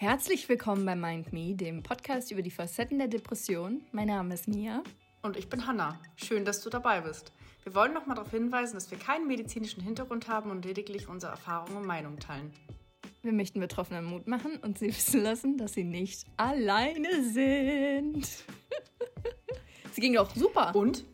[0.00, 3.82] Herzlich willkommen bei Mind Me, dem Podcast über die Facetten der Depression.
[3.90, 4.84] Mein Name ist Mia.
[5.22, 5.98] Und ich bin Hanna.
[6.14, 7.32] Schön, dass du dabei bist.
[7.64, 11.32] Wir wollen noch mal darauf hinweisen, dass wir keinen medizinischen Hintergrund haben und lediglich unsere
[11.32, 12.52] Erfahrungen und Meinungen teilen.
[13.22, 18.24] Wir möchten Betroffenen Mut machen und sie wissen lassen, dass sie nicht alleine sind.
[19.90, 20.76] sie ging doch super.
[20.76, 21.04] Und?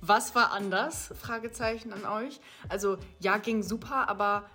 [0.00, 1.12] Was war anders?
[1.20, 2.40] Fragezeichen an euch.
[2.70, 4.48] Also ja, ging super, aber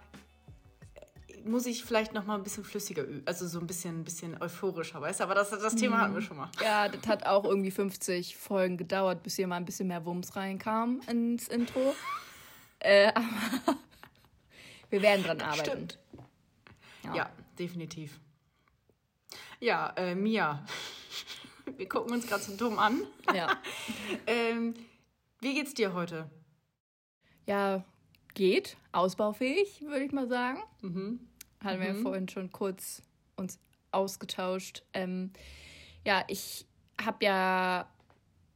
[1.45, 4.41] muss ich vielleicht noch mal ein bisschen flüssiger üben, also so ein bisschen, ein bisschen
[4.41, 5.23] euphorischer, weißt du?
[5.25, 6.49] Aber das, das Thema hatten wir schon mal.
[6.61, 10.35] Ja, das hat auch irgendwie 50 Folgen gedauert, bis hier mal ein bisschen mehr Wumms
[10.35, 11.95] reinkam ins Intro.
[12.79, 13.77] äh, aber
[14.89, 15.65] wir werden dran arbeiten.
[15.65, 15.99] Stimmt.
[17.03, 18.19] Ja, ja definitiv.
[19.59, 20.65] Ja, äh, Mia,
[21.77, 23.01] wir gucken uns gerade Symptom an.
[23.33, 23.55] Ja.
[24.27, 24.73] ähm,
[25.41, 26.29] wie geht's dir heute?
[27.45, 27.83] Ja,
[28.33, 28.77] geht.
[28.91, 30.63] Ausbaufähig, würde ich mal sagen.
[30.81, 31.19] Mhm.
[31.65, 32.03] Hatten wir ja mhm.
[32.03, 33.01] vorhin schon kurz
[33.35, 33.59] uns
[33.91, 34.83] ausgetauscht.
[34.93, 35.31] Ähm,
[36.05, 36.65] ja, ich
[37.01, 37.89] habe ja,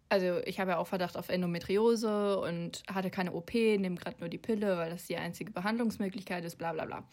[0.10, 4.30] also ich habe ja auch Verdacht auf Endometriose und hatte keine OP, nehme gerade nur
[4.30, 7.04] die Pille, weil das die einzige Behandlungsmöglichkeit ist, bla bla bla.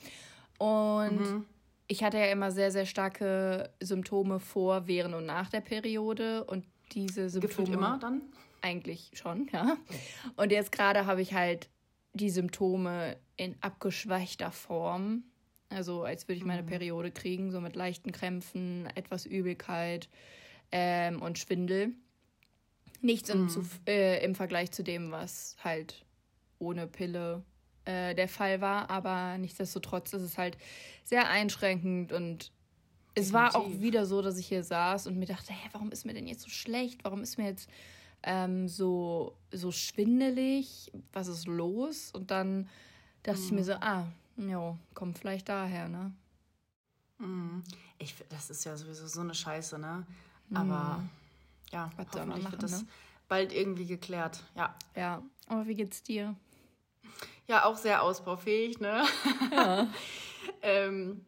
[0.59, 1.45] Und mhm.
[1.87, 6.65] ich hatte ja immer sehr, sehr starke Symptome vor, während und nach der Periode und
[6.93, 7.49] diese Symptome.
[7.49, 8.23] Gefühlt immer dann?
[8.63, 9.77] Eigentlich schon, ja.
[10.37, 11.69] Und jetzt gerade habe ich halt
[12.13, 15.25] die Symptome in abgeschwächter Form.
[15.69, 16.67] Also als würde ich meine mhm.
[16.67, 20.09] Periode kriegen, so mit leichten Krämpfen, etwas Übelkeit
[20.73, 21.93] ähm, und Schwindel.
[23.01, 26.05] Nichts im, zu, äh, im Vergleich zu dem, was halt
[26.59, 27.43] ohne Pille
[27.85, 30.57] äh, der Fall war, aber nichtsdestotrotz ist es halt
[31.05, 32.51] sehr einschränkend und
[33.15, 36.05] es war auch wieder so, dass ich hier saß und mir dachte, hä, warum ist
[36.05, 37.03] mir denn jetzt so schlecht?
[37.03, 37.71] Warum ist mir jetzt
[38.23, 40.93] ähm, so, so schwindelig?
[41.15, 42.11] Was ist los?
[42.13, 42.69] Und dann
[43.23, 43.47] dachte mhm.
[43.47, 44.07] ich mir so, ah,
[44.37, 46.13] Jo, kommt vielleicht daher, ne?
[47.19, 47.63] Mhm.
[47.99, 50.07] Ich, das ist ja sowieso so eine Scheiße, ne?
[50.55, 51.11] Aber mhm.
[51.71, 52.89] ja, Was hoffentlich machen, wird das ne?
[53.29, 54.45] bald irgendwie geklärt.
[54.55, 54.75] Ja.
[54.95, 56.37] Ja, aber wie geht's dir?
[57.49, 59.05] Ja, auch sehr ausbaufähig, ne?
[59.51, 59.89] Ja.
[60.63, 61.25] ähm,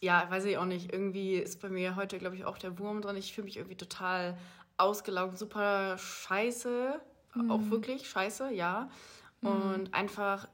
[0.00, 0.92] ja, weiß ich auch nicht.
[0.92, 3.16] Irgendwie ist bei mir heute, glaube ich, auch der Wurm drin.
[3.16, 4.36] Ich fühle mich irgendwie total
[4.76, 7.00] ausgelaugt, super scheiße.
[7.34, 7.50] Mhm.
[7.50, 8.90] Auch wirklich scheiße, ja.
[9.40, 9.48] Mhm.
[9.48, 10.48] Und einfach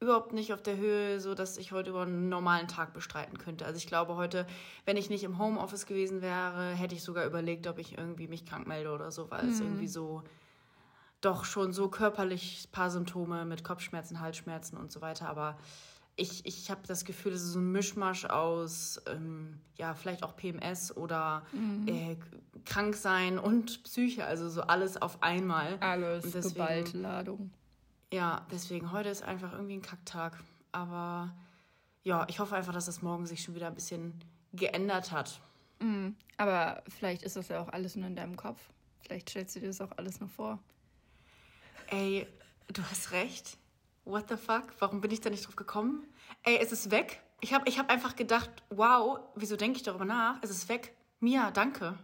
[0.00, 3.66] überhaupt nicht auf der Höhe, so dass ich heute über einen normalen Tag bestreiten könnte.
[3.66, 4.46] Also ich glaube heute,
[4.86, 8.46] wenn ich nicht im Homeoffice gewesen wäre, hätte ich sogar überlegt, ob ich irgendwie mich
[8.46, 9.50] krank melde oder so, weil mhm.
[9.50, 10.22] es irgendwie so
[11.20, 15.28] doch schon so körperlich ein paar Symptome mit Kopfschmerzen, Halsschmerzen und so weiter.
[15.28, 15.58] Aber
[16.16, 20.34] ich, ich habe das Gefühl, es ist so ein Mischmasch aus, ähm, ja, vielleicht auch
[20.34, 21.88] PMS oder mhm.
[21.88, 22.16] äh,
[22.64, 25.76] krank sein und Psyche, also so alles auf einmal.
[25.80, 27.50] Alles, und deswegen, geballte Ladung.
[28.12, 30.42] Ja, deswegen, heute ist einfach irgendwie ein Kacktag.
[30.72, 31.34] Aber
[32.02, 34.14] ja, ich hoffe einfach, dass das morgen sich schon wieder ein bisschen
[34.52, 35.40] geändert hat.
[35.80, 36.16] Mhm.
[36.36, 38.60] Aber vielleicht ist das ja auch alles nur in deinem Kopf.
[39.02, 40.58] Vielleicht stellst du dir das auch alles noch vor.
[41.88, 42.26] Ey,
[42.72, 43.56] du hast recht.
[44.04, 44.74] What the fuck?
[44.78, 46.06] Warum bin ich da nicht drauf gekommen?
[46.42, 47.22] Ey, es ist weg.
[47.40, 50.38] Ich habe ich hab einfach gedacht, wow, wieso denke ich darüber nach?
[50.42, 50.94] Es ist weg.
[51.20, 51.98] Mia, danke.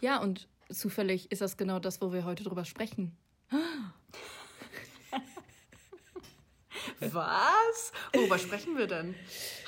[0.00, 3.16] Ja, und zufällig ist das genau das, wo wir heute drüber sprechen.
[7.00, 7.92] Was?
[8.12, 9.14] Worüber sprechen wir denn?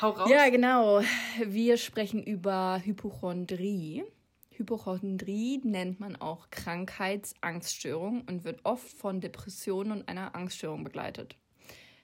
[0.01, 0.31] Hau raus.
[0.31, 1.03] Ja, genau.
[1.45, 4.05] Wir sprechen über Hypochondrie.
[4.51, 11.37] Hypochondrie nennt man auch Krankheitsangststörung und wird oft von Depressionen und einer Angststörung begleitet.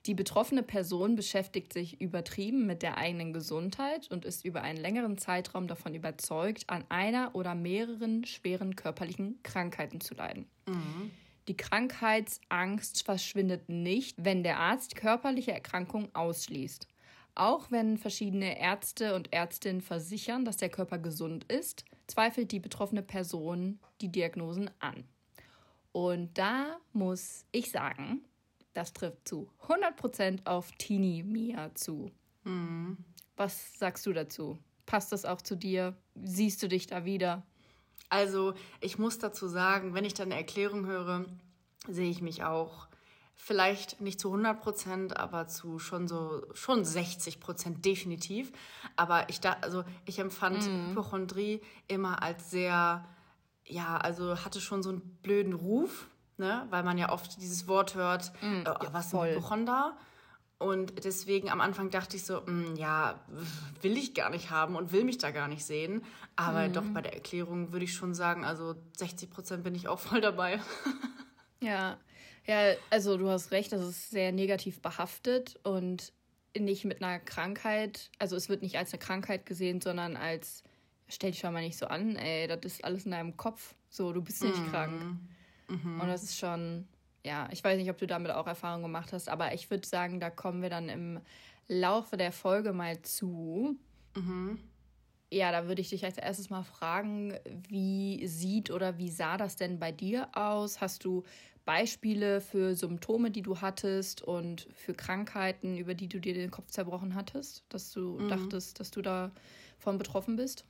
[0.05, 5.17] Die betroffene Person beschäftigt sich übertrieben mit der eigenen Gesundheit und ist über einen längeren
[5.17, 10.49] Zeitraum davon überzeugt, an einer oder mehreren schweren körperlichen Krankheiten zu leiden.
[10.67, 11.11] Mhm.
[11.49, 16.87] Die Krankheitsangst verschwindet nicht, wenn der Arzt körperliche Erkrankungen ausschließt.
[17.33, 23.01] Auch wenn verschiedene Ärzte und Ärztinnen versichern, dass der Körper gesund ist, zweifelt die betroffene
[23.01, 25.03] Person die Diagnosen an.
[25.91, 28.21] Und da muss ich sagen,
[28.73, 32.11] das trifft zu 100% auf Teenie Mia zu.
[32.43, 32.95] Mhm.
[33.37, 34.59] Was sagst du dazu?
[34.85, 35.97] Passt das auch zu dir?
[36.13, 37.41] Siehst du dich da wieder?
[38.09, 41.25] Also ich muss dazu sagen, wenn ich dann eine Erklärung höre,
[41.87, 42.87] sehe ich mich auch
[43.35, 48.51] vielleicht nicht zu 100 Prozent, aber zu schon so schon 60 Prozent definitiv.
[48.95, 50.89] Aber ich da, also ich empfand mm.
[50.89, 53.05] Hypochondrie immer als sehr,
[53.65, 56.07] ja, also hatte schon so einen blöden Ruf,
[56.37, 59.97] ne, weil man ja oft dieses Wort hört, mm, äh, ja, was ist ein Hypochonder?
[60.59, 63.19] Und deswegen am Anfang dachte ich so, mh, mm, ja,
[63.81, 66.03] will ich gar nicht haben und will mich da gar nicht sehen.
[66.35, 66.73] Aber mhm.
[66.73, 70.19] doch bei der Erklärung würde ich schon sagen, also 60 Prozent bin ich auch voll
[70.19, 70.59] dabei.
[71.61, 71.97] ja,
[72.45, 76.11] ja, also du hast recht, das ist sehr negativ behaftet und
[76.57, 80.63] nicht mit einer Krankheit, also es wird nicht als eine Krankheit gesehen, sondern als,
[81.07, 83.75] stell dich schon mal nicht so an, ey, das ist alles in deinem Kopf.
[83.89, 84.71] So, du bist nicht mhm.
[84.71, 85.01] krank.
[85.69, 86.01] Mhm.
[86.01, 86.87] Und das ist schon,
[87.25, 90.19] ja, ich weiß nicht, ob du damit auch Erfahrung gemacht hast, aber ich würde sagen,
[90.19, 91.19] da kommen wir dann im
[91.67, 93.77] Laufe der Folge mal zu.
[94.15, 94.59] Mhm.
[95.31, 97.37] Ja, da würde ich dich als erstes mal fragen,
[97.67, 100.81] wie sieht oder wie sah das denn bei dir aus?
[100.81, 101.23] Hast du
[101.65, 106.71] Beispiele für Symptome, die du hattest und für Krankheiten, über die du dir den Kopf
[106.71, 108.27] zerbrochen hattest, dass du mhm.
[108.27, 110.65] dachtest, dass du davon betroffen bist?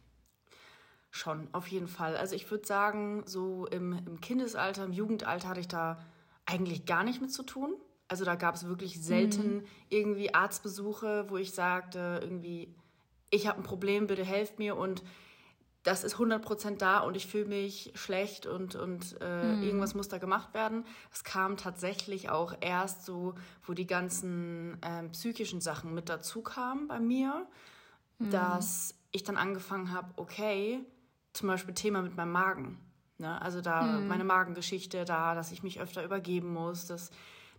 [1.10, 2.18] Schon, auf jeden Fall.
[2.18, 6.04] Also ich würde sagen, so im, im Kindesalter, im Jugendalter hatte ich da
[6.50, 7.76] eigentlich gar nicht mit zu tun.
[8.08, 9.64] Also da gab es wirklich selten mhm.
[9.90, 12.74] irgendwie Arztbesuche, wo ich sagte, irgendwie,
[13.30, 15.04] ich habe ein Problem, bitte helft mir und
[15.84, 19.64] das ist 100% da und ich fühle mich schlecht und, und äh, mhm.
[19.64, 20.86] irgendwas muss da gemacht werden.
[21.14, 23.36] Es kam tatsächlich auch erst so,
[23.66, 27.48] wo die ganzen äh, psychischen Sachen mit dazu kamen bei mir,
[28.18, 28.30] mhm.
[28.32, 30.80] dass ich dann angefangen habe, okay,
[31.34, 32.80] zum Beispiel Thema mit meinem Magen.
[33.20, 33.42] Ne?
[33.42, 34.08] Also da mhm.
[34.08, 37.12] meine Magengeschichte da, dass ich mich öfter übergeben muss, dass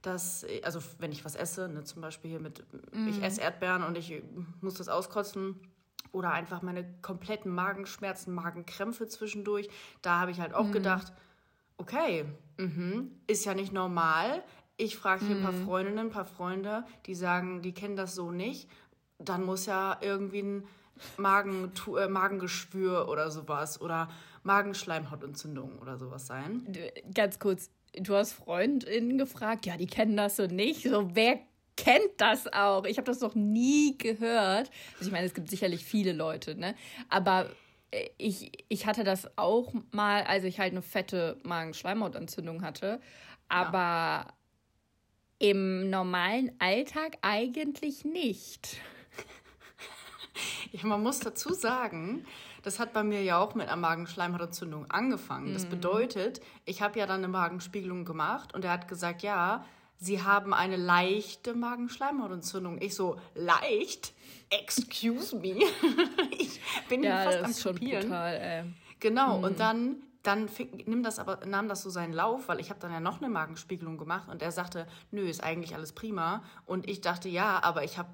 [0.03, 2.65] dass, also wenn ich was esse, ne, zum Beispiel hier mit,
[2.95, 3.07] mm.
[3.09, 4.23] ich esse Erdbeeren und ich
[4.63, 5.61] muss das auskotzen,
[6.13, 9.69] oder einfach meine kompletten Magenschmerzen, Magenkrämpfe zwischendurch.
[10.03, 10.73] Da habe ich halt auch mhm.
[10.73, 11.13] gedacht,
[11.77, 12.25] okay,
[12.59, 14.43] mh, ist ja nicht normal.
[14.77, 15.41] Ich frage hier mhm.
[15.41, 15.65] ein paar mhm.
[15.65, 18.69] Freundinnen, ein paar Freunde, die sagen, die kennen das so nicht.
[19.19, 20.65] Dann muss ja irgendwie ein
[21.17, 24.09] Magen, äh, Magengeschwür oder sowas oder
[24.43, 26.67] Magenschleimhautentzündung oder sowas sein.
[27.15, 30.83] Ganz kurz, du hast Freundinnen gefragt, ja, die kennen das so nicht.
[30.83, 31.39] So, wer
[31.77, 32.85] kennt das auch.
[32.85, 34.71] Ich habe das noch nie gehört.
[34.95, 36.75] Also ich meine, es gibt sicherlich viele Leute, ne?
[37.09, 37.51] Aber
[37.91, 43.01] äh, ich, ich hatte das auch mal, als ich halt eine fette Magenschleimhautentzündung hatte.
[43.49, 44.35] Aber ja.
[45.39, 48.79] im normalen Alltag eigentlich nicht.
[50.73, 52.25] Ja, man muss dazu sagen,
[52.63, 55.53] das hat bei mir ja auch mit einer Magenschleimhautentzündung angefangen.
[55.53, 55.71] Das mhm.
[55.71, 59.65] bedeutet, ich habe ja dann eine Magenspiegelung gemacht und er hat gesagt, ja,
[60.03, 62.81] Sie haben eine leichte Magenschleimhautentzündung.
[62.81, 64.15] Ich so, leicht?
[64.49, 65.57] Excuse me?
[66.39, 68.65] ich bin ja, fast das am ist schon brutal, ey.
[68.99, 69.45] Genau, hm.
[69.45, 72.81] und dann dann fing, nimm das aber, nahm das so seinen Lauf, weil ich habe
[72.81, 76.43] dann ja noch eine Magenspiegelung gemacht und er sagte, nö, ist eigentlich alles prima.
[76.67, 78.11] Und ich dachte, ja, aber ich habe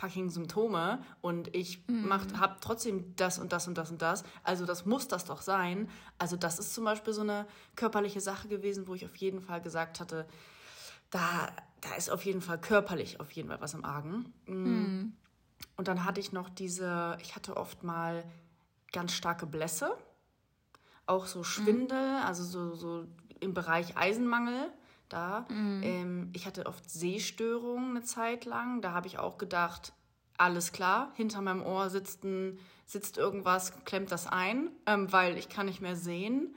[0.00, 2.10] fucking Symptome und ich mhm.
[2.38, 4.24] habe trotzdem das und das und das und das.
[4.42, 5.88] Also das muss das doch sein.
[6.18, 9.60] Also das ist zum Beispiel so eine körperliche Sache gewesen, wo ich auf jeden Fall
[9.60, 10.26] gesagt hatte,
[11.10, 11.50] da,
[11.80, 14.32] da ist auf jeden Fall körperlich auf jeden Fall was im Argen.
[14.46, 15.12] Mhm.
[15.76, 18.24] Und dann hatte ich noch diese, ich hatte oft mal
[18.92, 19.94] ganz starke Blässe,
[21.06, 22.26] auch so Schwindel, mhm.
[22.26, 23.06] also so, so
[23.40, 24.72] im Bereich Eisenmangel
[25.12, 25.46] da.
[25.50, 25.80] Mhm.
[25.82, 28.80] Ähm, ich hatte oft Sehstörungen eine Zeit lang.
[28.80, 29.92] Da habe ich auch gedacht,
[30.36, 35.50] alles klar, hinter meinem Ohr sitzt, ein, sitzt irgendwas, klemmt das ein, ähm, weil ich
[35.50, 36.54] kann nicht mehr sehen.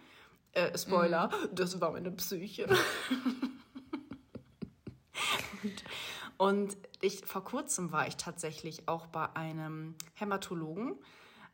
[0.54, 1.56] Äh, Spoiler, mhm.
[1.56, 2.68] das war meine Psyche.
[6.38, 10.96] Und ich, vor kurzem war ich tatsächlich auch bei einem Hämatologen.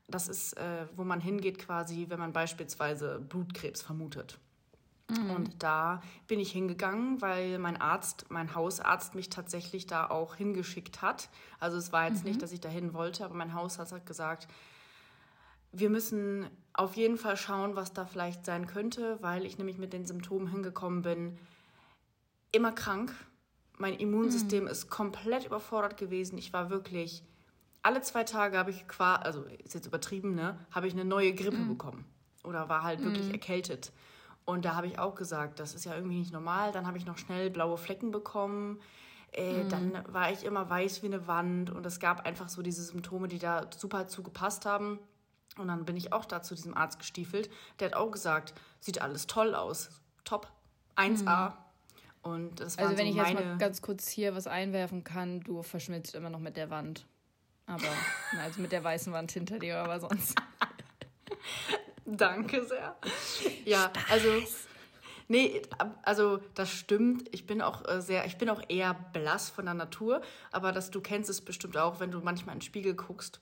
[0.08, 4.40] Das ist, äh, wo man hingeht quasi, wenn man beispielsweise Blutkrebs vermutet.
[5.10, 5.32] Mhm.
[5.32, 11.02] Und da bin ich hingegangen, weil mein Arzt, mein Hausarzt mich tatsächlich da auch hingeschickt
[11.02, 11.30] hat.
[11.60, 12.30] Also es war jetzt mhm.
[12.30, 14.48] nicht, dass ich dahin wollte, aber mein Hausarzt hat gesagt,
[15.72, 19.94] wir müssen auf jeden Fall schauen, was da vielleicht sein könnte, weil ich nämlich mit
[19.94, 21.38] den Symptomen hingekommen bin,
[22.52, 23.14] immer krank,
[23.78, 24.70] mein Immunsystem mhm.
[24.70, 26.38] ist komplett überfordert gewesen.
[26.38, 27.24] Ich war wirklich,
[27.82, 31.34] alle zwei Tage habe ich quasi, also ist jetzt übertrieben, ne, habe ich eine neue
[31.34, 31.70] Grippe mhm.
[31.70, 32.06] bekommen.
[32.44, 33.34] Oder war halt wirklich mhm.
[33.34, 33.92] erkältet.
[34.50, 36.72] Und da habe ich auch gesagt, das ist ja irgendwie nicht normal.
[36.72, 38.80] Dann habe ich noch schnell blaue Flecken bekommen.
[39.32, 39.70] Äh, mhm.
[39.70, 41.70] Dann war ich immer weiß wie eine Wand.
[41.70, 44.98] Und es gab einfach so diese Symptome, die da super zugepasst haben.
[45.60, 47.52] Und dann bin ich auch da zu diesem Arzt gestiefelt.
[47.80, 49.92] Der hat auch gesagt, sieht alles toll aus.
[50.24, 50.52] Top.
[50.96, 51.54] 1A.
[52.24, 55.62] Und das also wenn so ich jetzt mal ganz kurz hier was einwerfen kann, du
[55.62, 57.06] verschmilzt immer noch mit der Wand.
[57.68, 57.86] Aber,
[58.42, 60.36] also mit der weißen Wand hinter dir, aber sonst.
[62.18, 62.96] Danke sehr.
[63.66, 64.12] Ja, Spaß.
[64.12, 64.30] also.
[65.32, 65.62] Nee,
[66.02, 67.30] also das stimmt.
[67.32, 70.90] Ich bin auch äh, sehr, ich bin auch eher blass von der Natur, aber das,
[70.90, 73.40] du kennst es bestimmt auch, wenn du manchmal in den Spiegel guckst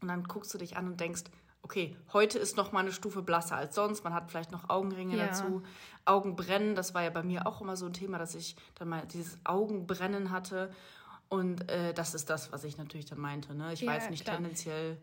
[0.00, 1.24] und dann guckst du dich an und denkst,
[1.62, 4.04] okay, heute ist noch mal eine Stufe blasser als sonst.
[4.04, 5.26] Man hat vielleicht noch Augenringe ja.
[5.26, 5.64] dazu.
[6.04, 9.04] Augenbrennen, das war ja bei mir auch immer so ein Thema, dass ich dann mal
[9.06, 10.72] dieses Augenbrennen hatte.
[11.28, 13.52] Und äh, das ist das, was ich natürlich dann meinte.
[13.52, 13.72] Ne?
[13.72, 14.36] Ich ja, war jetzt nicht klar.
[14.36, 14.96] tendenziell,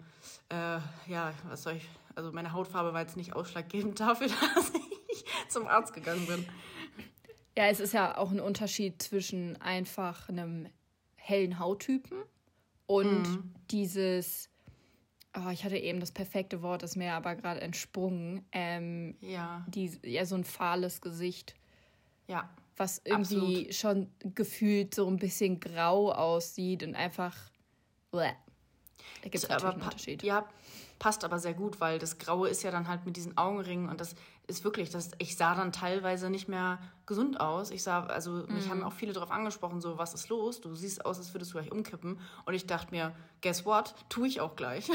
[0.47, 4.71] äh, ja, was soll ich, also meine Hautfarbe war jetzt nicht ausschlaggebend dafür, dass
[5.11, 6.45] ich zum Arzt gegangen bin.
[7.57, 10.67] Ja, es ist ja auch ein Unterschied zwischen einfach einem
[11.15, 12.23] hellen Hauttypen
[12.87, 13.53] und mhm.
[13.69, 14.49] dieses,
[15.35, 18.45] oh, ich hatte eben das perfekte Wort, ist mir aber gerade entsprungen.
[18.51, 19.65] Ähm, ja.
[19.67, 21.55] Die, ja, so ein fahles Gesicht.
[22.27, 22.49] Ja.
[22.75, 23.75] Was irgendwie absolut.
[23.75, 27.37] schon gefühlt so ein bisschen grau aussieht und einfach.
[28.11, 28.31] Bleh.
[29.21, 30.23] Da gibt es natürlich einen Unterschied.
[30.23, 30.47] Ja,
[31.03, 33.99] passt aber sehr gut, weil das Graue ist ja dann halt mit diesen Augenringen und
[33.99, 34.15] das
[34.47, 37.71] ist wirklich, das, ich sah dann teilweise nicht mehr gesund aus.
[37.71, 38.85] Ich sah, also mich haben mhm.
[38.85, 40.61] auch viele darauf angesprochen, so, was ist los?
[40.61, 42.21] Du siehst aus, als würdest du gleich umkippen.
[42.45, 43.95] Und ich dachte mir, guess what?
[44.07, 44.89] Tue ich auch gleich.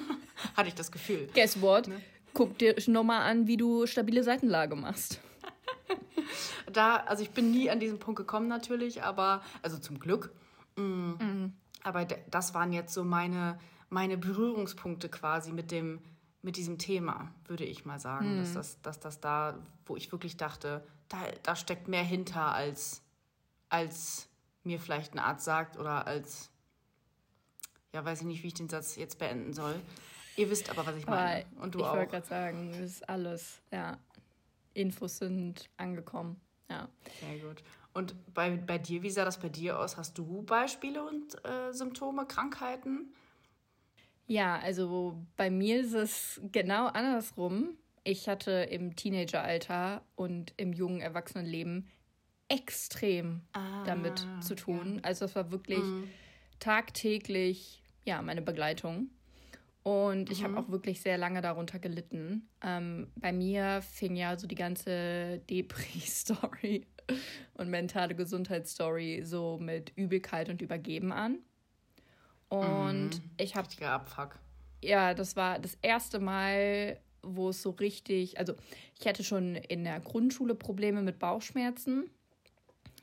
[0.54, 1.30] Hatte ich das Gefühl.
[1.32, 1.88] Guess what?
[1.88, 1.98] Ne?
[2.34, 5.18] Guck dir nochmal an, wie du stabile Seitenlage machst.
[6.74, 10.30] da, also ich bin nie an diesen Punkt gekommen natürlich, aber, also zum Glück.
[10.76, 11.16] Mhm.
[11.18, 11.52] Mhm.
[11.82, 16.00] Aber das waren jetzt so meine meine Berührungspunkte quasi mit dem
[16.44, 18.40] mit diesem Thema, würde ich mal sagen, mhm.
[18.40, 23.02] dass, das, dass das da, wo ich wirklich dachte, da, da steckt mehr hinter, als,
[23.70, 24.28] als
[24.62, 26.50] mir vielleicht ein Arzt sagt oder als,
[27.94, 29.74] ja, weiß ich nicht, wie ich den Satz jetzt beenden soll.
[30.36, 31.46] Ihr wisst aber, was ich meine.
[31.56, 31.92] Aber Und du ich auch.
[31.92, 33.96] Ich wollte gerade sagen, das ist alles, ja.
[34.74, 36.38] Infos sind angekommen,
[36.68, 36.88] ja.
[37.20, 37.62] Sehr gut.
[37.94, 39.96] Und bei, bei dir, wie sah das bei dir aus?
[39.96, 43.14] Hast du Beispiele und äh, Symptome, Krankheiten?
[44.26, 47.76] Ja, also bei mir ist es genau andersrum.
[48.04, 51.88] Ich hatte im Teenageralter und im jungen Erwachsenenleben
[52.48, 54.96] extrem ah, damit zu tun.
[54.96, 55.00] Ja.
[55.04, 56.08] Also es war wirklich mhm.
[56.58, 59.10] tagtäglich ja meine Begleitung.
[59.82, 60.44] Und ich mhm.
[60.44, 62.48] habe auch wirklich sehr lange darunter gelitten.
[62.62, 66.86] Ähm, bei mir fing ja so die ganze Depri-Story
[67.54, 71.38] und mentale Gesundheitsstory so mit Übelkeit und Übergeben an.
[72.60, 73.30] Und mhm.
[73.38, 73.66] ich habe.
[73.66, 74.38] Richtiger Abfuck.
[74.82, 78.38] Ja, das war das erste Mal, wo es so richtig.
[78.38, 78.54] Also,
[78.98, 82.10] ich hatte schon in der Grundschule Probleme mit Bauchschmerzen.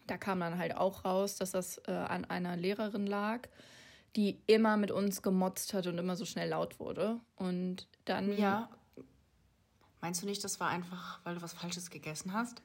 [0.08, 3.48] Da kam dann halt auch raus, dass das äh, an einer Lehrerin lag,
[4.16, 7.20] die immer mit uns gemotzt hat und immer so schnell laut wurde.
[7.36, 8.38] Und dann.
[8.38, 8.70] Ja.
[10.02, 12.62] Meinst du nicht, das war einfach, weil du was Falsches gegessen hast?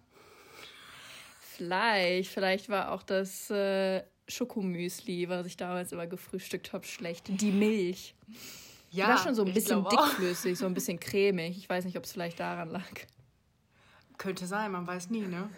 [1.40, 2.30] Vielleicht.
[2.30, 3.50] Vielleicht war auch das.
[3.50, 7.24] Äh, Schokomüsli, was ich damals immer gefrühstückt habe, schlecht.
[7.28, 8.14] Die Milch.
[8.90, 11.56] Ja, war schon so ein bisschen dickflüssig, so ein bisschen cremig.
[11.58, 12.84] Ich weiß nicht, ob es vielleicht daran lag.
[14.18, 15.50] Könnte sein, man weiß nie, ne?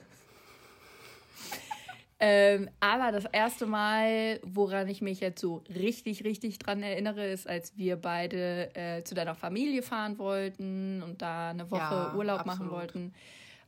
[2.20, 7.48] Ähm, aber das erste Mal, woran ich mich jetzt so richtig, richtig dran erinnere, ist,
[7.48, 12.40] als wir beide äh, zu deiner Familie fahren wollten und da eine Woche ja, Urlaub
[12.40, 12.58] absolut.
[12.58, 13.14] machen wollten,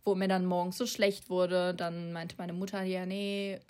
[0.04, 1.74] wo mir dann morgens so schlecht wurde.
[1.74, 3.60] Dann meinte meine Mutter, ja, nee,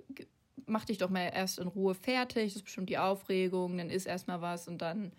[0.71, 4.07] mach dich doch mal erst in Ruhe fertig, das ist bestimmt die Aufregung, dann isst
[4.07, 5.13] erstmal was und dann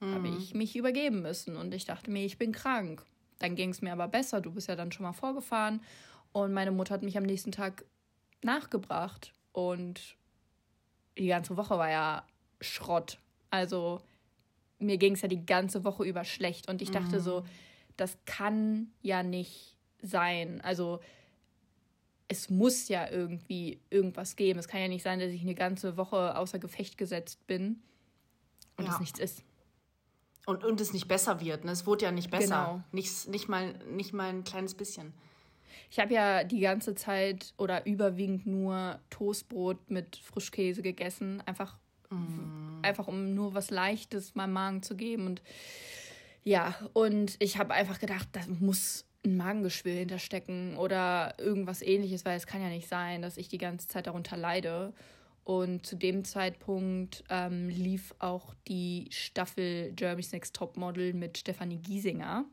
[0.00, 0.14] mhm.
[0.14, 3.04] habe ich mich übergeben müssen und ich dachte mir, ich bin krank.
[3.38, 5.80] Dann ging es mir aber besser, du bist ja dann schon mal vorgefahren
[6.32, 7.84] und meine Mutter hat mich am nächsten Tag
[8.42, 10.16] nachgebracht und
[11.18, 12.26] die ganze Woche war ja
[12.60, 13.18] Schrott.
[13.50, 14.00] Also
[14.78, 17.22] mir ging es ja die ganze Woche über schlecht und ich dachte mhm.
[17.22, 17.44] so,
[17.96, 20.60] das kann ja nicht sein.
[20.62, 21.00] Also
[22.32, 24.58] es muss ja irgendwie irgendwas geben.
[24.58, 27.82] Es kann ja nicht sein, dass ich eine ganze Woche außer Gefecht gesetzt bin
[28.76, 28.92] und ja.
[28.92, 29.44] es nichts ist.
[30.46, 31.64] Und, und es nicht besser wird.
[31.64, 31.70] Ne?
[31.70, 32.64] Es wurde ja nicht besser.
[32.66, 32.82] Genau.
[32.90, 35.12] Nicht, nicht, mal, nicht mal ein kleines bisschen.
[35.90, 41.42] Ich habe ja die ganze Zeit oder überwiegend nur Toastbrot mit Frischkäse gegessen.
[41.46, 41.76] Einfach,
[42.10, 42.80] mm.
[42.82, 45.26] einfach um nur was Leichtes meinem Magen zu geben.
[45.26, 45.42] Und
[46.42, 52.36] ja, und ich habe einfach gedacht, das muss ein Magengeschwür hinterstecken oder irgendwas ähnliches, weil
[52.36, 54.92] es kann ja nicht sein, dass ich die ganze Zeit darunter leide.
[55.44, 62.44] Und zu dem Zeitpunkt ähm, lief auch die Staffel Jeremy's Next Topmodel mit Stefanie Giesinger.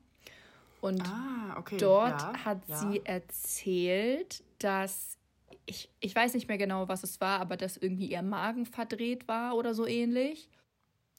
[0.81, 1.77] Und ah, okay.
[1.77, 2.75] dort ja, hat ja.
[2.77, 5.17] sie erzählt, dass
[5.65, 9.27] ich, ich weiß nicht mehr genau, was es war, aber dass irgendwie ihr Magen verdreht
[9.27, 10.49] war oder so ähnlich.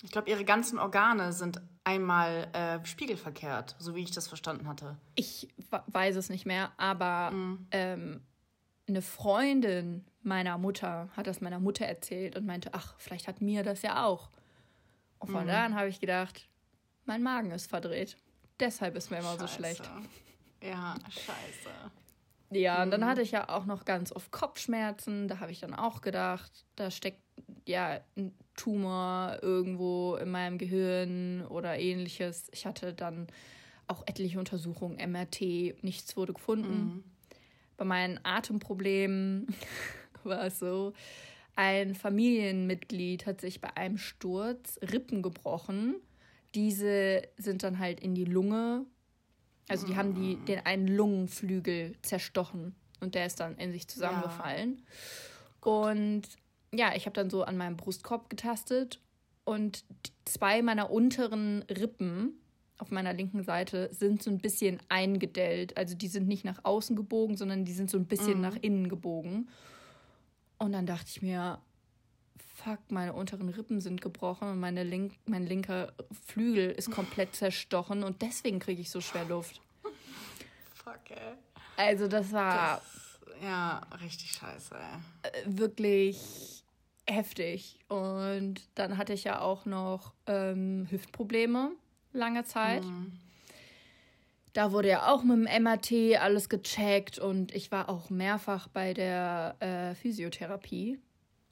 [0.03, 4.97] Ich glaube, ihre ganzen Organe sind einmal äh, spiegelverkehrt, so wie ich das verstanden hatte.
[5.15, 5.49] Ich
[5.89, 7.67] weiß es nicht mehr, aber mhm.
[7.71, 8.21] ähm,
[8.89, 13.63] eine Freundin meiner Mutter hat das meiner Mutter erzählt und meinte, ach, vielleicht hat mir
[13.63, 14.31] das ja auch.
[15.19, 15.49] Und von mhm.
[15.49, 16.49] da an habe ich gedacht,
[17.05, 18.17] mein Magen ist verdreht.
[18.59, 19.41] Deshalb ist mir immer scheiße.
[19.41, 19.91] so schlecht.
[20.63, 21.71] Ja, scheiße.
[22.51, 23.07] Ja, und dann mhm.
[23.07, 25.29] hatte ich ja auch noch ganz oft Kopfschmerzen.
[25.29, 27.23] Da habe ich dann auch gedacht, da steckt
[27.67, 32.49] ja ein Tumor irgendwo in meinem Gehirn oder ähnliches.
[32.53, 33.27] Ich hatte dann
[33.87, 36.73] auch etliche Untersuchungen, MRT, nichts wurde gefunden.
[36.73, 37.05] Mhm.
[37.79, 39.47] Bei meinen Atemproblemen
[40.25, 40.93] war es so,
[41.57, 45.97] ein Familienmitglied hat sich bei einem Sturz Rippen gebrochen.
[46.55, 48.85] Diese sind dann halt in die Lunge,
[49.69, 49.97] also die mhm.
[49.97, 54.83] haben die, den einen Lungenflügel zerstochen und der ist dann in sich zusammengefallen.
[55.65, 55.73] Ja.
[55.73, 56.29] Und
[56.75, 59.01] ja, ich habe dann so an meinem Brustkorb getastet
[59.45, 59.85] und
[60.25, 62.41] zwei meiner unteren Rippen
[62.79, 65.77] auf meiner linken Seite sind so ein bisschen eingedellt.
[65.77, 68.41] Also die sind nicht nach außen gebogen, sondern die sind so ein bisschen mhm.
[68.41, 69.49] nach innen gebogen.
[70.59, 71.59] Und dann dachte ich mir,
[72.55, 75.93] fuck, meine unteren Rippen sind gebrochen und meine link mein linker
[76.27, 79.61] Flügel ist komplett zerstochen und deswegen kriege ich so schwer Luft.
[80.75, 81.35] Fuck, ey.
[81.77, 82.77] Also das war...
[82.77, 85.31] Das, ja, richtig scheiße, ey.
[85.31, 86.60] Äh, wirklich
[87.11, 87.79] heftig.
[87.89, 91.73] Und dann hatte ich ja auch noch ähm, Hüftprobleme
[92.13, 92.85] lange Zeit.
[92.85, 93.13] Mhm.
[94.53, 98.95] Da wurde ja auch mit dem MRT alles gecheckt und ich war auch mehrfach bei
[98.95, 100.99] der äh, Physiotherapie.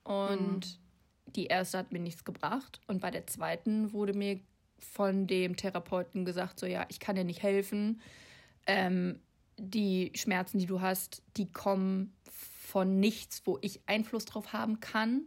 [0.03, 1.33] Und mhm.
[1.33, 2.81] die erste hat mir nichts gebracht.
[2.87, 4.41] Und bei der zweiten wurde mir
[4.79, 8.01] von dem Therapeuten gesagt, so ja, ich kann dir nicht helfen.
[8.67, 9.21] Ähm,
[9.57, 15.23] die Schmerzen, die du hast, die kommen von nichts, wo ich Einfluss drauf haben kann.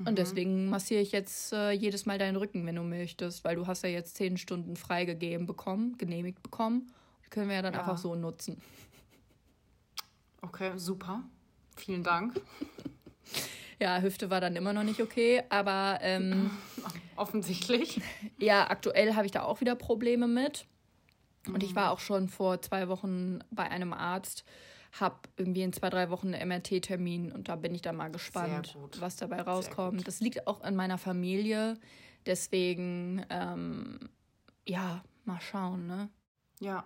[0.00, 0.16] Und mhm.
[0.16, 3.82] deswegen massiere ich jetzt äh, jedes Mal deinen Rücken, wenn du möchtest, weil du hast
[3.82, 6.90] ja jetzt zehn Stunden freigegeben bekommen, genehmigt bekommen.
[7.26, 7.80] Die können wir ja dann ja.
[7.80, 8.62] einfach so nutzen.
[10.40, 11.22] Okay, super.
[11.76, 12.40] Vielen Dank.
[13.78, 16.50] ja, Hüfte war dann immer noch nicht okay, aber ähm,
[17.16, 18.00] offensichtlich.
[18.38, 20.64] Ja, aktuell habe ich da auch wieder Probleme mit.
[21.46, 21.90] Und ich war mhm.
[21.90, 24.46] auch schon vor zwei Wochen bei einem Arzt,
[24.92, 28.76] habe irgendwie in zwei, drei Wochen einen MRT-Termin und da bin ich dann mal gespannt,
[28.98, 30.06] was dabei rauskommt.
[30.06, 31.78] Das liegt auch an meiner Familie.
[32.26, 33.98] Deswegen, ähm,
[34.66, 36.10] ja, mal schauen, ne?
[36.58, 36.84] Ja.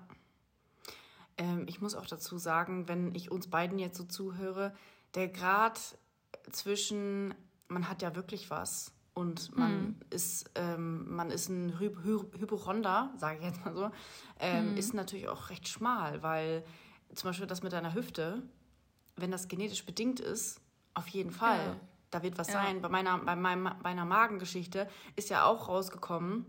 [1.36, 4.74] Ähm, ich muss auch dazu sagen, wenn ich uns beiden jetzt so zuhöre,
[5.14, 5.98] der Grad
[6.50, 7.34] zwischen,
[7.68, 9.96] man hat ja wirklich was und man hm.
[10.10, 13.90] ist ähm, man ist ein Hy Hy Hypochonder, sage ich jetzt mal so,
[14.40, 14.76] ähm, hm.
[14.76, 16.64] ist natürlich auch recht schmal, weil
[17.14, 18.42] zum Beispiel das mit deiner Hüfte,
[19.16, 20.60] wenn das genetisch bedingt ist,
[20.94, 21.58] auf jeden Fall.
[21.58, 21.76] Ja.
[22.10, 22.54] Da wird was ja.
[22.54, 22.80] sein.
[22.80, 26.46] Bei meiner, bei meinem, meiner Magengeschichte ist ja auch rausgekommen,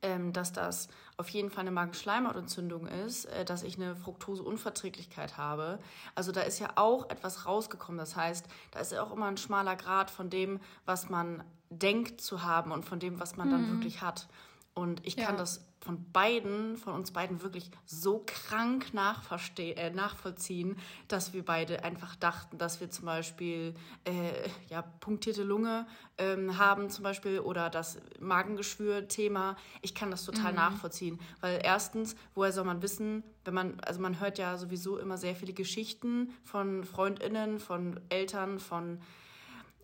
[0.00, 5.80] ähm, dass das auf jeden Fall eine Magenschleimhautentzündung ist, äh, dass ich eine Fructoseunverträglichkeit habe.
[6.14, 7.98] Also da ist ja auch etwas rausgekommen.
[7.98, 12.20] Das heißt, da ist ja auch immer ein schmaler Grad von dem, was man denkt
[12.20, 13.52] zu haben und von dem, was man mhm.
[13.52, 14.28] dann wirklich hat.
[14.74, 15.40] Und ich kann ja.
[15.40, 20.76] das von beiden, von uns beiden wirklich so krank äh, nachvollziehen,
[21.08, 25.86] dass wir beide einfach dachten, dass wir zum Beispiel äh, ja, punktierte Lunge
[26.18, 29.56] ähm, haben zum Beispiel oder das Magengeschwür-Thema.
[29.80, 30.58] Ich kann das total mhm.
[30.58, 35.18] nachvollziehen, weil erstens, woher soll man wissen, wenn man, also man hört ja sowieso immer
[35.18, 39.00] sehr viele Geschichten von FreundInnen, von Eltern, von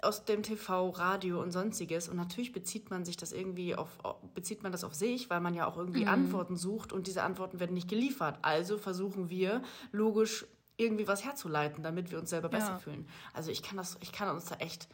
[0.02, 2.08] aus dem TV, Radio und sonstiges.
[2.08, 3.88] Und natürlich bezieht man sich das irgendwie auf,
[4.34, 6.08] bezieht man das auf sich, weil man ja auch irgendwie mhm.
[6.08, 8.38] Antworten sucht und diese Antworten werden nicht geliefert.
[8.42, 12.78] Also versuchen wir logisch irgendwie was herzuleiten, damit wir uns selber besser ja.
[12.78, 13.08] fühlen.
[13.34, 14.88] Also ich kann das, ich kann uns da echt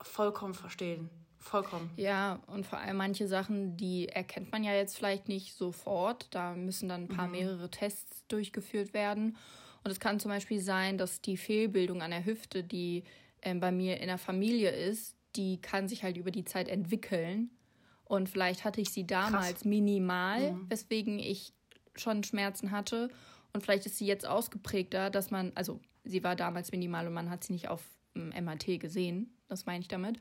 [0.00, 1.10] vollkommen verstehen.
[1.38, 1.90] Vollkommen.
[1.96, 6.28] Ja, und vor allem manche Sachen, die erkennt man ja jetzt vielleicht nicht sofort.
[6.34, 7.32] Da müssen dann ein paar mhm.
[7.32, 9.36] mehrere Tests durchgeführt werden.
[9.82, 13.04] Und es kann zum Beispiel sein, dass die Fehlbildung an der Hüfte, die
[13.42, 17.50] ähm, bei mir in der Familie ist, die kann sich halt über die Zeit entwickeln.
[18.04, 19.64] Und vielleicht hatte ich sie damals Krass.
[19.64, 20.70] minimal, mhm.
[20.70, 21.52] weswegen ich
[21.94, 23.10] schon Schmerzen hatte.
[23.52, 27.30] Und vielleicht ist sie jetzt ausgeprägter, dass man, also sie war damals minimal und man
[27.30, 27.82] hat sie nicht auf
[28.14, 29.32] dem MRT gesehen.
[29.48, 30.18] Das meine ich damit.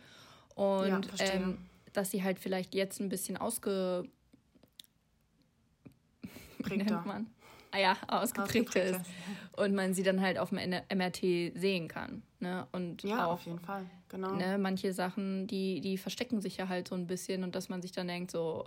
[0.55, 1.58] Und ja, ähm,
[1.93, 4.08] dass sie halt vielleicht jetzt ein bisschen ausge.
[6.62, 7.01] Prägter.
[7.05, 7.27] man?
[7.71, 9.01] Ah ja, ausgeprägter ist.
[9.55, 12.23] Und man sie dann halt auf dem MRT sehen kann.
[12.39, 12.67] Ne?
[12.71, 14.34] Und ja, auch, auf jeden Fall, genau.
[14.34, 17.82] Ne, manche Sachen, die, die verstecken sich ja halt so ein bisschen und dass man
[17.82, 18.65] sich dann denkt, so,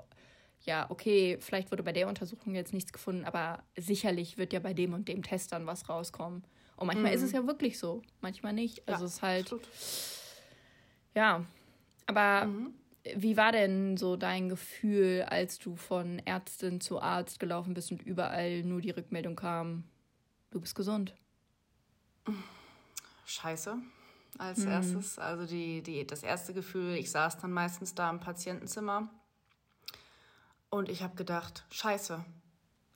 [0.65, 4.75] ja, okay, vielleicht wurde bei der Untersuchung jetzt nichts gefunden, aber sicherlich wird ja bei
[4.75, 6.45] dem und dem Test dann was rauskommen.
[6.77, 7.17] Und manchmal mhm.
[7.17, 8.87] ist es ja wirklich so, manchmal nicht.
[8.89, 9.45] Also ja, es ist halt.
[9.45, 9.69] Absolut.
[11.15, 11.45] Ja,
[12.07, 12.75] aber mhm.
[13.17, 18.03] Wie war denn so dein Gefühl, als du von Ärztin zu Arzt gelaufen bist und
[18.03, 19.85] überall nur die Rückmeldung kam,
[20.51, 21.15] du bist gesund?
[23.27, 23.77] Scheiße
[24.39, 24.69] als mhm.
[24.69, 25.19] erstes.
[25.19, 29.09] Also die, die, das erste Gefühl, ich saß dann meistens da im Patientenzimmer
[30.71, 32.25] und ich habe gedacht, scheiße.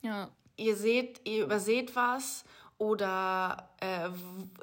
[0.01, 0.29] Ja.
[0.55, 2.45] Ihr seht, ihr überseht was
[2.77, 4.09] oder äh,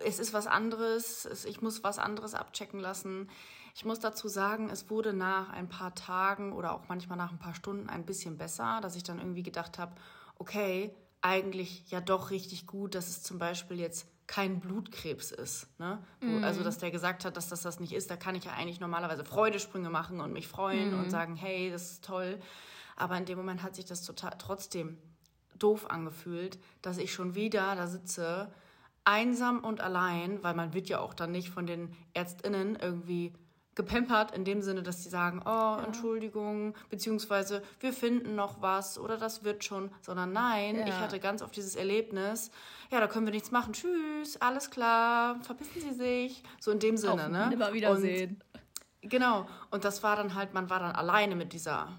[0.04, 3.28] es ist was anderes, ich muss was anderes abchecken lassen.
[3.74, 7.40] Ich muss dazu sagen, es wurde nach ein paar Tagen oder auch manchmal nach ein
[7.40, 9.96] paar Stunden ein bisschen besser, dass ich dann irgendwie gedacht habe,
[10.38, 15.66] okay, eigentlich ja doch richtig gut, dass es zum Beispiel jetzt kein Blutkrebs ist.
[15.80, 15.98] Ne?
[16.20, 16.44] Mm.
[16.44, 18.78] Also, dass der gesagt hat, dass das das nicht ist, da kann ich ja eigentlich
[18.78, 21.00] normalerweise Freudesprünge machen und mich freuen mm.
[21.00, 22.38] und sagen, hey, das ist toll.
[22.96, 24.98] Aber in dem Moment hat sich das total trotzdem
[25.58, 28.52] doof angefühlt, dass ich schon wieder da sitze
[29.04, 33.34] einsam und allein, weil man wird ja auch dann nicht von den ÄrztInnen irgendwie
[33.74, 35.84] gepempert in dem Sinne, dass sie sagen, oh, ja.
[35.84, 40.86] Entschuldigung, beziehungsweise wir finden noch was oder das wird schon, sondern nein, ja.
[40.86, 42.50] ich hatte ganz oft dieses Erlebnis,
[42.90, 46.96] ja, da können wir nichts machen, tschüss, alles klar, verpissen Sie sich, so in dem
[46.96, 47.50] Sinne, Auf ne?
[47.52, 48.40] Immer wiedersehen.
[49.02, 51.98] Und, genau, und das war dann halt, man war dann alleine mit dieser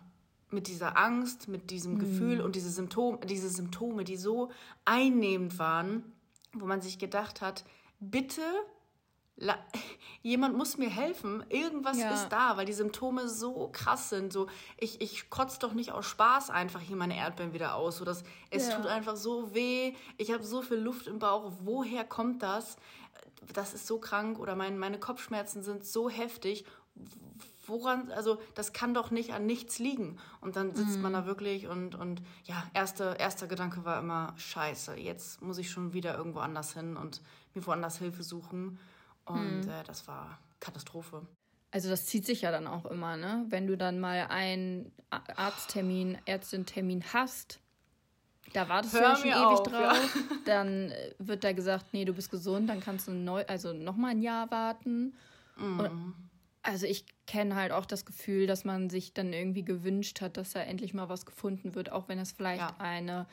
[0.51, 1.99] mit dieser Angst, mit diesem mhm.
[1.99, 4.51] Gefühl und diese Symptome, diese Symptome, die so
[4.85, 6.13] einnehmend waren,
[6.53, 7.65] wo man sich gedacht hat,
[7.99, 8.41] bitte
[10.21, 11.43] jemand muss mir helfen.
[11.49, 12.13] Irgendwas ja.
[12.13, 14.31] ist da, weil die Symptome so krass sind.
[14.31, 17.97] So, ich, ich kotze doch nicht aus Spaß einfach hier meine Erdbeeren wieder aus.
[17.97, 18.75] So, dass, es ja.
[18.75, 19.93] tut einfach so weh.
[20.17, 21.51] Ich habe so viel Luft im Bauch.
[21.63, 22.77] Woher kommt das?
[23.53, 24.39] Das ist so krank.
[24.39, 26.65] Oder mein, meine Kopfschmerzen sind so heftig.
[27.67, 30.17] Woran, also das kann doch nicht an nichts liegen.
[30.39, 31.01] Und dann sitzt mhm.
[31.01, 35.71] man da wirklich und, und ja, erste, erster Gedanke war immer, scheiße, jetzt muss ich
[35.71, 37.21] schon wieder irgendwo anders hin und
[37.55, 38.77] mir woanders Hilfe suchen.
[39.25, 39.69] Und mhm.
[39.69, 41.25] äh, das war Katastrophe.
[41.71, 43.45] Also das zieht sich ja dann auch immer, ne?
[43.49, 47.59] Wenn du dann mal einen Arzttermin, Ärztintermin hast,
[48.53, 50.15] da wartest Hör du ja schon ewig auf, drauf.
[50.15, 50.35] Ja.
[50.45, 54.11] Dann äh, wird da gesagt, nee, du bist gesund, dann kannst du neu, also nochmal
[54.11, 55.15] ein Jahr warten.
[55.57, 55.79] Mhm.
[55.79, 56.15] Und,
[56.61, 60.51] also ich kenne halt auch das Gefühl, dass man sich dann irgendwie gewünscht hat, dass
[60.51, 62.75] da endlich mal was gefunden wird, auch wenn es vielleicht ja.
[62.79, 63.27] eine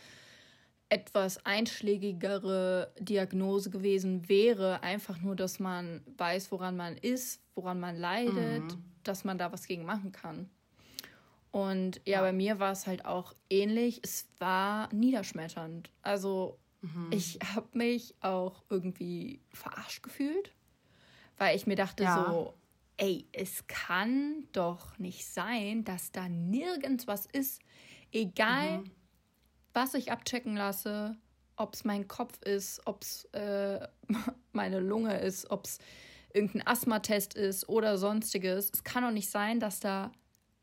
[0.93, 7.97] etwas einschlägigere Diagnose gewesen wäre, einfach nur, dass man weiß, woran man ist, woran man
[7.97, 8.85] leidet, mhm.
[9.03, 10.51] dass man da was gegen machen kann.
[11.51, 12.21] Und ja, ja.
[12.21, 14.01] bei mir war es halt auch ähnlich.
[14.05, 15.91] Es war niederschmetternd.
[16.03, 17.09] Also mhm.
[17.11, 20.53] ich habe mich auch irgendwie verarscht gefühlt,
[21.39, 22.27] weil ich mir dachte ja.
[22.27, 22.53] so,
[22.99, 27.63] ey, es kann doch nicht sein, dass da nirgends was ist,
[28.13, 28.81] egal.
[28.81, 28.91] Mhm
[29.73, 31.17] was ich abchecken lasse,
[31.57, 33.87] ob es mein Kopf ist, ob es äh,
[34.53, 35.79] meine Lunge ist, ob es
[36.33, 38.71] irgendein Asthmatest ist oder sonstiges.
[38.73, 40.13] Es kann doch nicht sein, dass da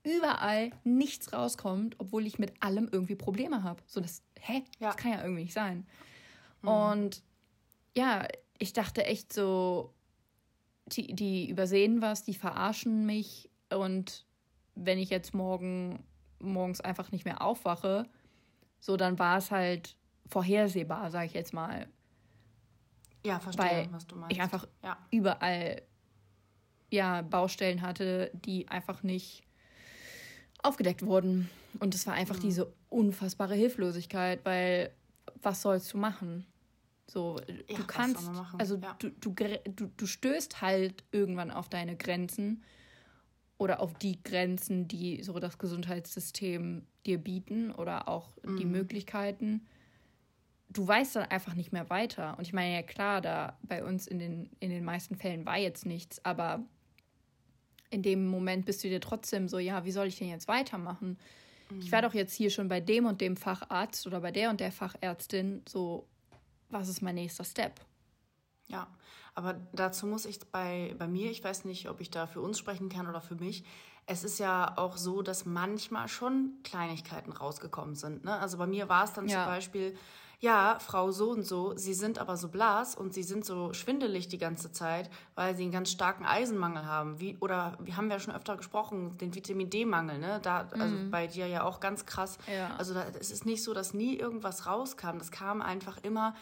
[0.03, 3.81] überall nichts rauskommt, obwohl ich mit allem irgendwie Probleme habe.
[3.85, 4.63] So das, hä?
[4.79, 4.87] Ja.
[4.87, 5.85] Das kann ja irgendwie nicht sein.
[6.61, 6.67] Mhm.
[6.67, 7.23] Und
[7.95, 9.93] ja, ich dachte echt so,
[10.87, 14.25] die, die übersehen was, die verarschen mich und
[14.75, 16.03] wenn ich jetzt morgen
[16.39, 18.07] morgens einfach nicht mehr aufwache,
[18.79, 19.95] so, dann war es halt
[20.27, 21.87] vorhersehbar, sage ich jetzt mal.
[23.25, 24.35] Ja, verstehe, weil was du meinst.
[24.35, 24.97] Ich einfach ja.
[25.11, 25.81] überall
[26.89, 29.43] ja, Baustellen hatte, die einfach nicht
[30.63, 31.49] aufgedeckt wurden.
[31.79, 32.41] Und es war einfach mhm.
[32.41, 34.91] diese unfassbare Hilflosigkeit, weil
[35.41, 36.45] was sollst du machen?
[37.07, 38.95] So, ja, du kannst, also ja.
[38.99, 42.63] du, du, du, du stößt halt irgendwann auf deine Grenzen
[43.59, 48.57] oder auf die Grenzen, die so das Gesundheitssystem dir bieten oder auch mhm.
[48.57, 49.67] die Möglichkeiten.
[50.69, 52.37] Du weißt dann einfach nicht mehr weiter.
[52.37, 55.57] Und ich meine, ja klar, da bei uns in den, in den meisten Fällen war
[55.57, 56.63] jetzt nichts, aber
[57.89, 61.17] in dem Moment bist du dir trotzdem so, ja, wie soll ich denn jetzt weitermachen?
[61.69, 61.81] Mhm.
[61.81, 64.61] Ich war doch jetzt hier schon bei dem und dem Facharzt oder bei der und
[64.61, 66.07] der Fachärztin, so,
[66.69, 67.81] was ist mein nächster Step?
[68.67, 68.87] Ja,
[69.39, 72.59] aber dazu muss ich bei, bei mir, ich weiß nicht, ob ich da für uns
[72.59, 73.63] sprechen kann oder für mich,
[74.05, 78.25] es ist ja auch so, dass manchmal schon Kleinigkeiten rausgekommen sind.
[78.25, 78.37] Ne?
[78.37, 79.37] Also bei mir war es dann ja.
[79.37, 79.95] zum Beispiel,
[80.41, 84.29] ja, Frau so und so, Sie sind aber so blass und Sie sind so schwindelig
[84.29, 87.19] die ganze Zeit, weil Sie einen ganz starken Eisenmangel haben.
[87.19, 90.39] Wie, oder wir haben ja schon öfter gesprochen, den Vitamin D-Mangel, ne?
[90.41, 91.11] Da, also mhm.
[91.11, 92.37] bei dir ja auch ganz krass.
[92.47, 92.73] Ja.
[92.77, 95.17] Also da, es ist nicht so, dass nie irgendwas rauskam.
[95.17, 96.35] Das kam einfach immer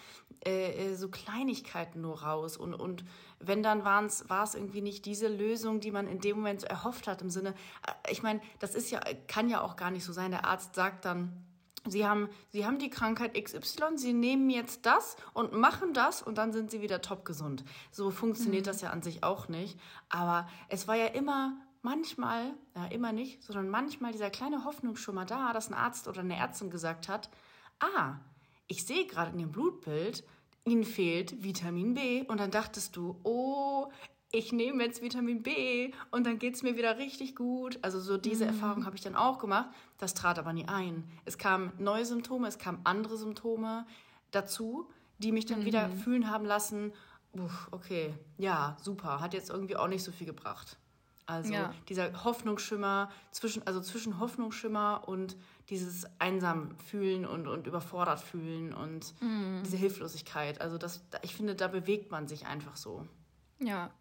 [0.46, 2.56] äh, äh so Kleinigkeiten nur raus.
[2.56, 3.04] Und, und
[3.40, 7.24] wenn dann war es irgendwie nicht diese Lösung, die man in dem Moment erhofft hat,
[7.24, 7.56] im Sinne,
[7.88, 10.30] äh, ich meine, das ist ja, kann ja auch gar nicht so sein.
[10.30, 11.47] Der Arzt sagt dann,
[11.90, 16.38] Sie haben, sie haben die Krankheit XY, sie nehmen jetzt das und machen das und
[16.38, 17.64] dann sind sie wieder top gesund.
[17.92, 18.70] So funktioniert mhm.
[18.70, 19.80] das ja an sich auch nicht.
[20.10, 25.16] Aber es war ja immer manchmal, ja immer nicht, sondern manchmal dieser kleine Hoffnung schon
[25.16, 27.30] mal da, dass ein Arzt oder eine Ärztin gesagt hat,
[27.80, 28.16] ah,
[28.68, 30.24] ich sehe gerade in Ihrem Blutbild,
[30.66, 32.24] Ihnen fehlt Vitamin B.
[32.24, 33.90] Und dann dachtest du, oh,
[34.32, 37.80] ich nehme jetzt Vitamin B und dann geht es mir wieder richtig gut.
[37.82, 38.52] Also so diese mhm.
[38.52, 39.70] Erfahrung habe ich dann auch gemacht.
[39.98, 41.04] Das trat aber nie ein.
[41.26, 43.86] Es kamen neue Symptome, es kamen andere Symptome
[44.32, 45.66] dazu, die mich dann mhm.
[45.66, 46.92] wieder fühlen haben lassen,
[47.34, 50.78] uff, okay, ja, super, hat jetzt irgendwie auch nicht so viel gebracht.
[51.26, 51.74] Also ja.
[51.90, 55.36] dieser Hoffnungsschimmer zwischen, also zwischen Hoffnungsschimmer und
[55.70, 59.62] dieses einsam fühlen und, und überfordert fühlen und mhm.
[59.66, 60.62] diese Hilflosigkeit.
[60.62, 63.06] Also das, ich finde, da bewegt man sich einfach so.
[63.60, 63.92] Ja,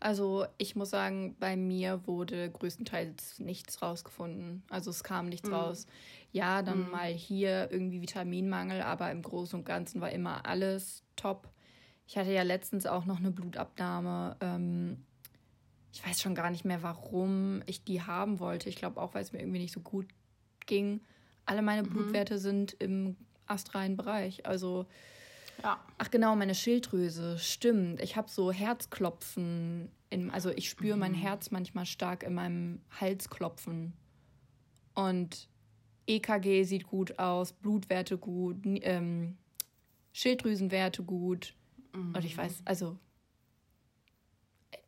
[0.00, 4.64] also ich muss sagen, bei mir wurde größtenteils nichts rausgefunden.
[4.68, 5.54] Also es kam nichts mhm.
[5.54, 5.86] raus.
[6.32, 6.90] Ja, dann mhm.
[6.90, 11.48] mal hier irgendwie Vitaminmangel, aber im Großen und Ganzen war immer alles top.
[12.08, 14.36] ich hatte ja letztens auch noch eine Blutabnahme.
[14.40, 15.04] Ähm,
[15.92, 18.68] ich weiß schon gar nicht mehr, warum ich die haben wollte.
[18.68, 20.08] Ich glaube auch, weil es mir irgendwie nicht so gut
[20.66, 21.00] ging.
[21.44, 21.90] Alle meine mhm.
[21.90, 24.46] Blutwerte sind im astralen Bereich.
[24.46, 24.86] Also,
[25.62, 25.80] ja.
[25.98, 28.00] ach genau, meine Schilddrüse, stimmt.
[28.00, 29.90] Ich habe so Herzklopfen.
[30.10, 31.00] In, also ich spüre mhm.
[31.00, 33.94] mein Herz manchmal stark in meinem Hals klopfen.
[34.94, 35.48] Und
[36.06, 39.36] EKG sieht gut aus, Blutwerte gut, ähm,
[40.12, 41.54] Schilddrüsenwerte gut.
[41.94, 42.14] Mhm.
[42.14, 42.98] Und ich weiß, also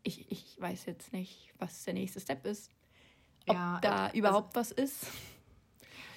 [0.02, 2.70] ich, ich weiß jetzt nicht, was der nächste Step ist.
[3.46, 5.06] Ob ja, da also, überhaupt was ist.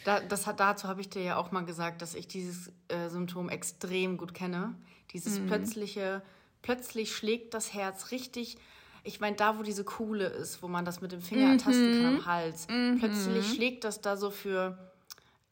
[0.04, 3.10] Da, das hat, dazu habe ich dir ja auch mal gesagt, dass ich dieses äh,
[3.10, 4.76] Symptom extrem gut kenne.
[5.14, 5.48] Dieses mhm.
[5.48, 6.22] plötzliche,
[6.62, 8.58] plötzlich schlägt das Herz richtig.
[9.04, 11.52] Ich meine, da, wo diese Kuhle ist, wo man das mit dem Finger mhm.
[11.54, 12.98] ertasten kann am Hals, mhm.
[13.00, 14.78] plötzlich schlägt das da so für,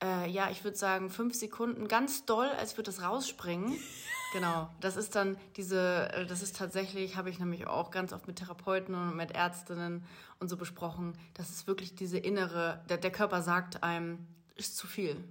[0.03, 3.73] äh, ja, ich würde sagen, fünf Sekunden ganz doll, als würde es rausspringen.
[4.35, 8.35] Genau, das ist dann diese, das ist tatsächlich, habe ich nämlich auch ganz oft mit
[8.35, 10.03] Therapeuten und mit Ärztinnen
[10.39, 14.87] und so besprochen, das ist wirklich diese innere, der, der Körper sagt einem, ist zu
[14.87, 15.23] viel.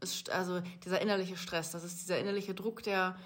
[0.00, 3.16] Ist, also dieser innerliche Stress, das ist dieser innerliche Druck, der,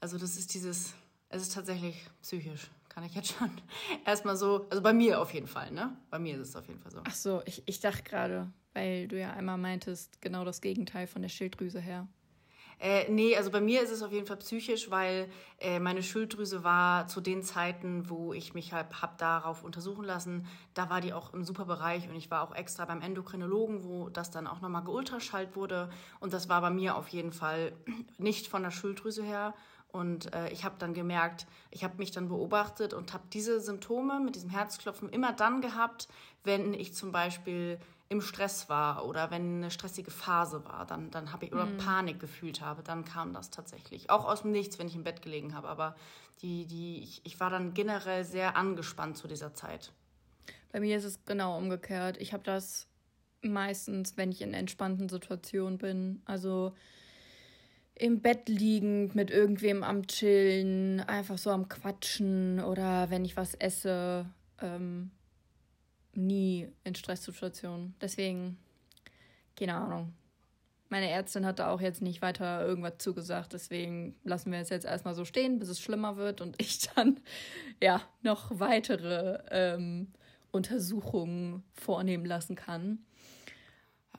[0.00, 0.94] also das ist dieses,
[1.28, 3.50] es ist tatsächlich psychisch, kann ich jetzt schon
[4.06, 5.94] erstmal so, also bei mir auf jeden Fall, ne?
[6.08, 7.02] Bei mir ist es auf jeden Fall so.
[7.04, 11.20] Ach so, ich, ich dachte gerade, weil du ja einmal meintest, genau das Gegenteil von
[11.20, 12.08] der Schilddrüse her.
[12.80, 16.62] Äh, nee, also bei mir ist es auf jeden Fall psychisch, weil äh, meine Schilddrüse
[16.62, 21.12] war zu den Zeiten, wo ich mich halt hab darauf untersuchen lassen, da war die
[21.12, 24.60] auch im super Bereich und ich war auch extra beim Endokrinologen, wo das dann auch
[24.60, 25.90] nochmal geultraschallt wurde.
[26.20, 27.72] Und das war bei mir auf jeden Fall
[28.18, 29.54] nicht von der Schilddrüse her.
[29.90, 34.20] Und äh, ich habe dann gemerkt, ich habe mich dann beobachtet und habe diese Symptome
[34.20, 36.08] mit diesem Herzklopfen immer dann gehabt,
[36.44, 41.32] wenn ich zum Beispiel im Stress war oder wenn eine stressige Phase war, dann, dann
[41.32, 41.76] habe ich oder mhm.
[41.76, 44.08] Panik gefühlt habe, dann kam das tatsächlich.
[44.10, 45.68] Auch aus dem Nichts, wenn ich im Bett gelegen habe.
[45.68, 45.94] Aber
[46.40, 49.92] die, die, ich, ich war dann generell sehr angespannt zu dieser Zeit.
[50.72, 52.16] Bei mir ist es genau umgekehrt.
[52.18, 52.86] Ich habe das
[53.42, 56.22] meistens, wenn ich in entspannten Situationen bin.
[56.24, 56.74] Also
[57.94, 63.54] im Bett liegend mit irgendwem am Chillen, einfach so am Quatschen oder wenn ich was
[63.54, 64.26] esse.
[64.62, 65.10] Ähm,
[66.18, 67.94] nie in Stresssituationen.
[68.00, 68.58] Deswegen,
[69.56, 70.14] keine Ahnung.
[70.90, 74.86] Meine Ärztin hat da auch jetzt nicht weiter irgendwas zugesagt, deswegen lassen wir es jetzt
[74.86, 77.20] erstmal so stehen, bis es schlimmer wird und ich dann
[77.82, 80.12] ja noch weitere ähm,
[80.50, 83.04] Untersuchungen vornehmen lassen kann.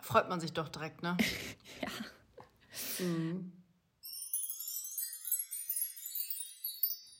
[0.02, 1.18] freut man sich doch direkt, ne?
[1.82, 3.06] ja.
[3.06, 3.52] Mhm.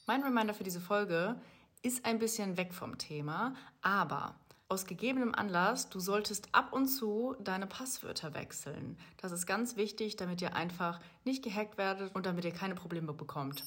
[0.06, 1.36] Mein Reminder für diese Folge
[1.82, 4.34] ist ein bisschen weg vom Thema, aber
[4.70, 8.96] aus gegebenem Anlass, du solltest ab und zu deine Passwörter wechseln.
[9.16, 13.12] Das ist ganz wichtig, damit ihr einfach nicht gehackt werdet und damit ihr keine Probleme
[13.12, 13.64] bekommt.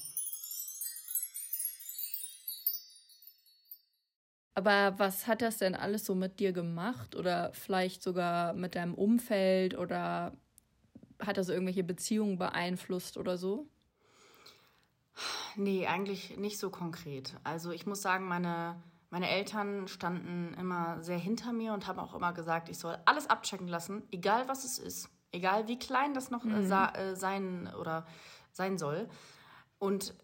[4.54, 7.16] Aber was hat das denn alles so mit dir gemacht?
[7.16, 9.76] Oder vielleicht sogar mit deinem Umfeld?
[9.76, 10.32] Oder
[11.20, 13.68] hat das irgendwelche Beziehungen beeinflusst oder so?
[15.56, 17.34] Nee, eigentlich nicht so konkret.
[17.44, 18.82] Also ich muss sagen, meine
[19.14, 23.30] meine Eltern standen immer sehr hinter mir und haben auch immer gesagt, ich soll alles
[23.30, 26.72] abchecken lassen, egal was es ist, egal wie klein das noch äh, mhm.
[26.72, 28.06] äh, sein oder
[28.50, 29.08] sein soll.
[29.78, 30.14] Und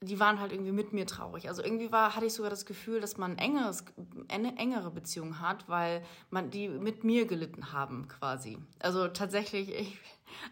[0.00, 1.48] die waren halt irgendwie mit mir traurig.
[1.48, 3.84] Also irgendwie war, hatte ich sogar das Gefühl, dass man engeres,
[4.28, 8.58] eine engere Beziehung hat, weil man die mit mir gelitten haben quasi.
[8.78, 9.98] Also tatsächlich, ich,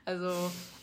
[0.04, 0.32] also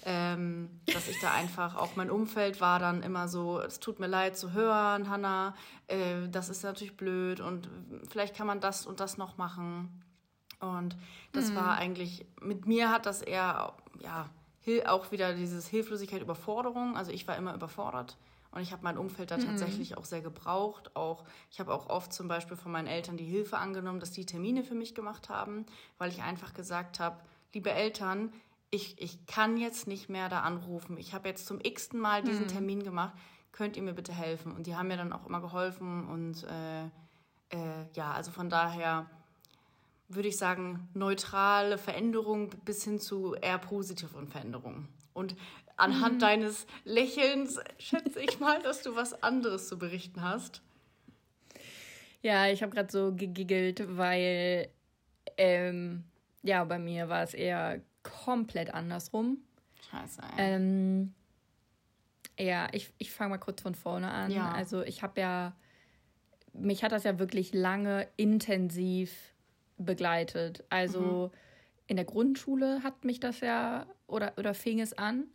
[0.06, 4.08] ähm, dass ich da einfach, auch mein Umfeld war dann immer so, es tut mir
[4.08, 5.56] leid zu hören, Hanna,
[5.88, 7.70] äh, das ist natürlich blöd und
[8.10, 10.02] vielleicht kann man das und das noch machen.
[10.62, 10.96] Und
[11.34, 11.56] das mhm.
[11.58, 14.30] war eigentlich, mit mir hat das eher, ja,
[14.86, 16.96] auch wieder dieses Hilflosigkeit, Überforderung.
[16.96, 18.16] Also ich war immer überfordert
[18.54, 19.46] und ich habe mein Umfeld da mhm.
[19.46, 20.96] tatsächlich auch sehr gebraucht.
[20.96, 24.26] Auch ich habe auch oft zum Beispiel von meinen Eltern die Hilfe angenommen, dass die
[24.26, 25.66] Termine für mich gemacht haben,
[25.98, 27.18] weil ich einfach gesagt habe,
[27.54, 28.32] liebe Eltern,
[28.70, 30.98] ich, ich kann jetzt nicht mehr da anrufen.
[30.98, 32.50] Ich habe jetzt zum x-ten Mal diesen mhm.
[32.50, 33.14] Termin gemacht.
[33.52, 34.52] Könnt ihr mir bitte helfen?
[34.52, 36.08] Und die haben mir dann auch immer geholfen.
[36.08, 36.86] Und äh,
[37.50, 39.08] äh, ja, also von daher
[40.10, 44.90] würde ich sagen, neutrale Veränderung bis hin zu eher positiven Veränderungen.
[45.14, 45.36] Und
[45.78, 46.20] anhand mhm.
[46.20, 50.62] deines Lächelns schätze ich mal, dass du was anderes zu berichten hast.
[52.22, 54.70] Ja, ich habe gerade so gegiggelt, weil
[55.38, 56.06] ähm,
[56.42, 59.40] ja, bei mir war es eher komplett andersrum.
[59.90, 60.22] Scheiße.
[60.38, 61.14] Ähm,
[62.40, 64.32] ja, ich, ich fange mal kurz von vorne an.
[64.32, 64.52] Ja.
[64.52, 65.56] Also ich habe ja,
[66.54, 69.34] mich hat das ja wirklich lange intensiv
[69.78, 70.64] begleitet.
[70.70, 71.38] Also mhm.
[71.88, 75.26] in der Grundschule hat mich das ja oder, oder fing es an.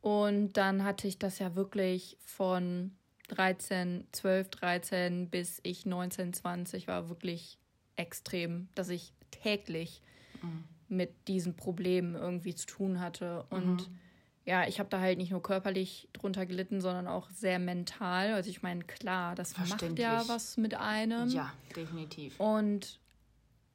[0.00, 2.92] Und dann hatte ich das ja wirklich von
[3.28, 7.58] 13, 12, 13 bis ich 19, 20 war wirklich
[7.96, 10.02] extrem, dass ich täglich
[10.42, 10.64] mhm.
[10.88, 13.44] mit diesen Problemen irgendwie zu tun hatte.
[13.50, 13.98] Und mhm.
[14.46, 18.32] ja, ich habe da halt nicht nur körperlich drunter gelitten, sondern auch sehr mental.
[18.32, 21.28] Also ich meine, klar, das macht ja was mit einem.
[21.28, 22.40] Ja, definitiv.
[22.40, 22.98] Und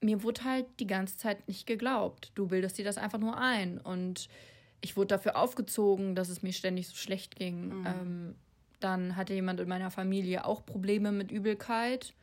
[0.01, 2.31] mir wurde halt die ganze Zeit nicht geglaubt.
[2.35, 3.77] Du bildest dir das einfach nur ein.
[3.79, 4.27] Und
[4.81, 7.79] ich wurde dafür aufgezogen, dass es mir ständig so schlecht ging.
[7.79, 7.85] Mhm.
[7.85, 8.35] Ähm,
[8.79, 12.13] dann hatte jemand in meiner Familie auch Probleme mit Übelkeit,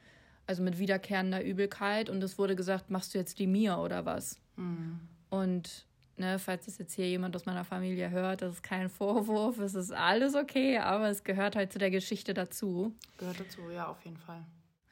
[0.47, 2.09] also mit wiederkehrender Übelkeit.
[2.09, 4.41] Und es wurde gesagt, machst du jetzt die Mia oder was?
[4.57, 5.01] Mhm.
[5.31, 5.87] Und
[6.17, 9.75] ne, falls das jetzt hier jemand aus meiner Familie hört, das ist kein Vorwurf, es
[9.75, 12.95] ist alles okay, aber es gehört halt zu der Geschichte dazu.
[13.19, 14.45] Gehört dazu, ja, auf jeden Fall.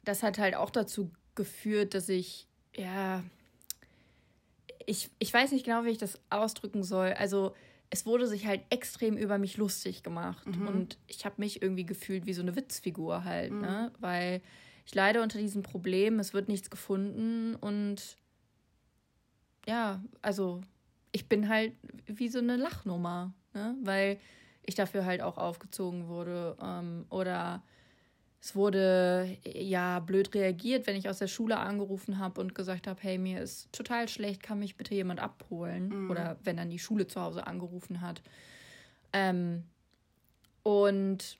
[0.03, 3.23] Das hat halt auch dazu geführt, dass ich, ja,
[4.85, 7.13] ich, ich weiß nicht genau, wie ich das ausdrücken soll.
[7.13, 7.53] Also
[7.89, 10.47] es wurde sich halt extrem über mich lustig gemacht.
[10.47, 10.67] Mhm.
[10.67, 13.61] Und ich habe mich irgendwie gefühlt wie so eine Witzfigur halt, mhm.
[13.61, 13.91] ne?
[13.99, 14.41] Weil
[14.85, 18.17] ich leide unter diesem Problem, es wird nichts gefunden und
[19.67, 20.61] ja, also
[21.11, 21.73] ich bin halt
[22.07, 23.75] wie so eine Lachnummer, ne?
[23.83, 24.19] Weil
[24.63, 26.55] ich dafür halt auch aufgezogen wurde.
[26.63, 27.61] Ähm, oder
[28.41, 32.99] es wurde ja blöd reagiert, wenn ich aus der Schule angerufen habe und gesagt habe,
[33.03, 35.89] hey, mir ist total schlecht, kann mich bitte jemand abholen?
[35.89, 36.11] Mhm.
[36.11, 38.23] Oder wenn dann die Schule zu Hause angerufen hat.
[39.13, 39.63] Ähm,
[40.63, 41.37] und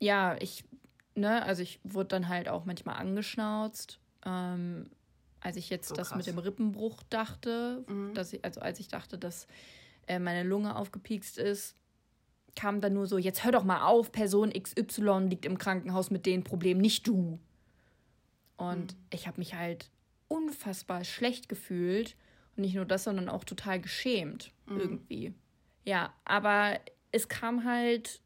[0.00, 0.64] ja, ich,
[1.14, 4.00] ne, also ich wurde dann halt auch manchmal angeschnauzt.
[4.26, 4.90] Ähm,
[5.40, 8.12] als ich jetzt so das mit dem Rippenbruch dachte, mhm.
[8.14, 9.46] dass ich, also als ich dachte, dass
[10.08, 11.76] äh, meine Lunge aufgepiekst ist,
[12.58, 16.26] kam dann nur so, jetzt hör doch mal auf, Person XY liegt im Krankenhaus mit
[16.26, 17.38] den Problemen, nicht du.
[18.56, 18.98] Und mhm.
[19.10, 19.90] ich habe mich halt
[20.26, 22.16] unfassbar schlecht gefühlt.
[22.56, 24.80] Und nicht nur das, sondern auch total geschämt mhm.
[24.80, 25.34] irgendwie.
[25.84, 26.80] Ja, aber
[27.12, 28.20] es kam halt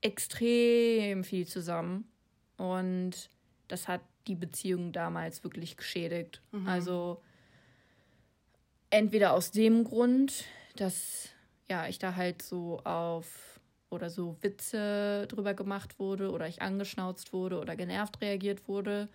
[0.00, 2.10] extrem viel zusammen.
[2.56, 3.28] Und
[3.68, 6.40] das hat die Beziehung damals wirklich geschädigt.
[6.52, 6.66] Mhm.
[6.66, 7.20] Also
[8.88, 11.31] entweder aus dem Grund, dass
[11.72, 13.58] ja, ich da halt so auf
[13.88, 19.08] oder so Witze drüber gemacht wurde oder ich angeschnauzt wurde oder genervt reagiert wurde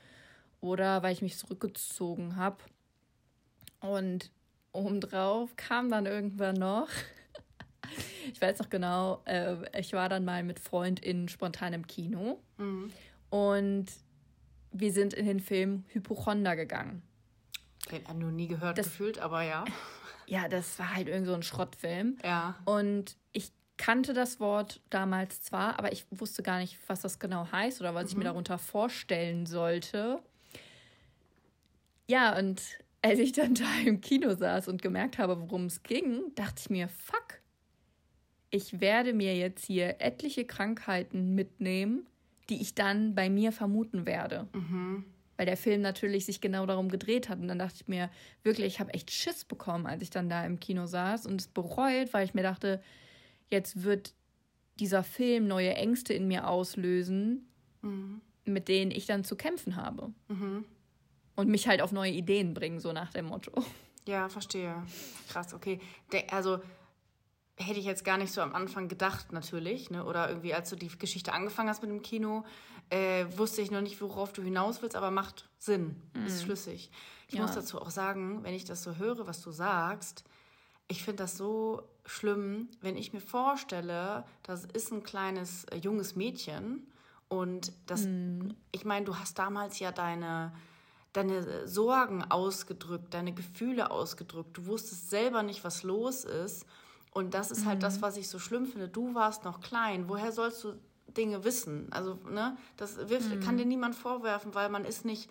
[0.59, 2.57] oder weil ich mich zurückgezogen habe.
[3.79, 4.31] Und
[4.71, 6.89] obendrauf kam dann irgendwann noch,
[8.33, 12.91] ich weiß noch genau, äh, ich war dann mal mit FreundInnen spontan im Kino mhm.
[13.29, 13.85] und
[14.71, 17.03] wir sind in den Film Hypochonder gegangen.
[17.91, 19.63] Den habe noch nie gehört, das, gefühlt, aber ja.
[20.27, 22.17] Ja, das war halt irgend so ein Schrottfilm.
[22.23, 22.55] Ja.
[22.65, 27.49] Und ich kannte das Wort damals zwar, aber ich wusste gar nicht, was das genau
[27.51, 28.09] heißt oder was mhm.
[28.09, 28.25] ich mir mhm.
[28.25, 30.19] darunter vorstellen sollte.
[32.07, 32.61] Ja, und
[33.01, 36.69] als ich dann da im Kino saß und gemerkt habe, worum es ging, dachte ich
[36.69, 37.39] mir, fuck,
[38.49, 42.05] ich werde mir jetzt hier etliche Krankheiten mitnehmen,
[42.49, 44.47] die ich dann bei mir vermuten werde.
[44.53, 45.05] Mhm
[45.37, 47.39] weil der Film natürlich sich genau darum gedreht hat.
[47.39, 48.09] Und dann dachte ich mir,
[48.43, 51.47] wirklich, ich habe echt Schiss bekommen, als ich dann da im Kino saß und es
[51.47, 52.81] bereut, weil ich mir dachte,
[53.49, 54.13] jetzt wird
[54.79, 57.47] dieser Film neue Ängste in mir auslösen,
[57.81, 58.21] mhm.
[58.45, 60.11] mit denen ich dann zu kämpfen habe.
[60.27, 60.65] Mhm.
[61.35, 63.51] Und mich halt auf neue Ideen bringen, so nach dem Motto.
[64.07, 64.83] Ja, verstehe.
[65.27, 65.79] Krass, okay.
[66.11, 66.59] Der, also
[67.57, 69.89] hätte ich jetzt gar nicht so am Anfang gedacht, natürlich.
[69.89, 70.05] Ne?
[70.05, 72.45] Oder irgendwie, als du die Geschichte angefangen hast mit dem Kino,
[72.89, 76.25] äh, wusste ich noch nicht, worauf du hinaus willst, aber macht Sinn, mhm.
[76.25, 76.91] ist schlüssig.
[77.27, 77.41] Ich ja.
[77.41, 80.23] muss dazu auch sagen, wenn ich das so höre, was du sagst,
[80.87, 86.15] ich finde das so schlimm, wenn ich mir vorstelle, das ist ein kleines äh, junges
[86.15, 86.87] Mädchen
[87.27, 88.55] und das, mhm.
[88.71, 90.53] ich meine, du hast damals ja deine
[91.17, 94.57] deine Sorgen ausgedrückt, deine Gefühle ausgedrückt.
[94.57, 96.65] Du wusstest selber nicht, was los ist.
[97.11, 97.81] Und das ist halt mhm.
[97.81, 98.87] das, was ich so schlimm finde.
[98.87, 100.07] Du warst noch klein.
[100.07, 100.73] Woher sollst du
[101.15, 101.87] Dinge wissen.
[101.91, 103.39] Also, ne, das mhm.
[103.39, 105.29] kann dir niemand vorwerfen, weil man ist nicht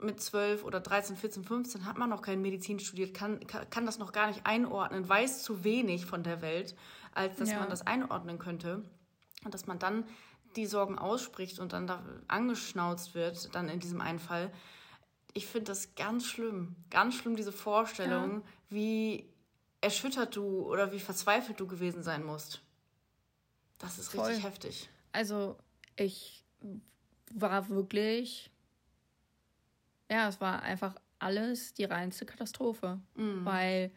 [0.00, 3.98] mit 12 oder 13, 14, 15 hat man noch kein Medizin studiert, kann, kann, das
[3.98, 6.76] noch gar nicht einordnen, weiß zu wenig von der Welt,
[7.14, 7.58] als dass ja.
[7.58, 8.84] man das einordnen könnte.
[9.44, 10.04] Und dass man dann
[10.56, 14.52] die Sorgen ausspricht und dann da angeschnauzt wird, dann in diesem einen Fall.
[15.34, 16.76] Ich finde das ganz schlimm.
[16.90, 18.42] Ganz schlimm, diese Vorstellung, ja.
[18.70, 19.32] wie
[19.80, 22.62] erschüttert du oder wie verzweifelt du gewesen sein musst.
[23.78, 24.26] Das ist Voll.
[24.26, 24.88] richtig heftig.
[25.12, 25.56] Also
[25.96, 26.44] ich
[27.32, 28.50] war wirklich,
[30.10, 33.44] ja, es war einfach alles die reinste Katastrophe, mhm.
[33.44, 33.90] weil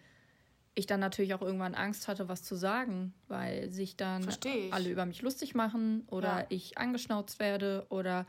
[0.74, 4.26] ich dann natürlich auch irgendwann Angst hatte, was zu sagen, weil sich dann
[4.72, 6.46] alle über mich lustig machen oder ja.
[6.50, 8.26] ich angeschnauzt werde oder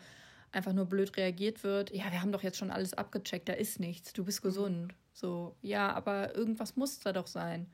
[0.51, 1.95] einfach nur blöd reagiert wird.
[1.95, 4.49] Ja, wir haben doch jetzt schon alles abgecheckt, da ist nichts, du bist mhm.
[4.49, 4.95] gesund.
[5.12, 7.66] So, ja, aber irgendwas muss da doch sein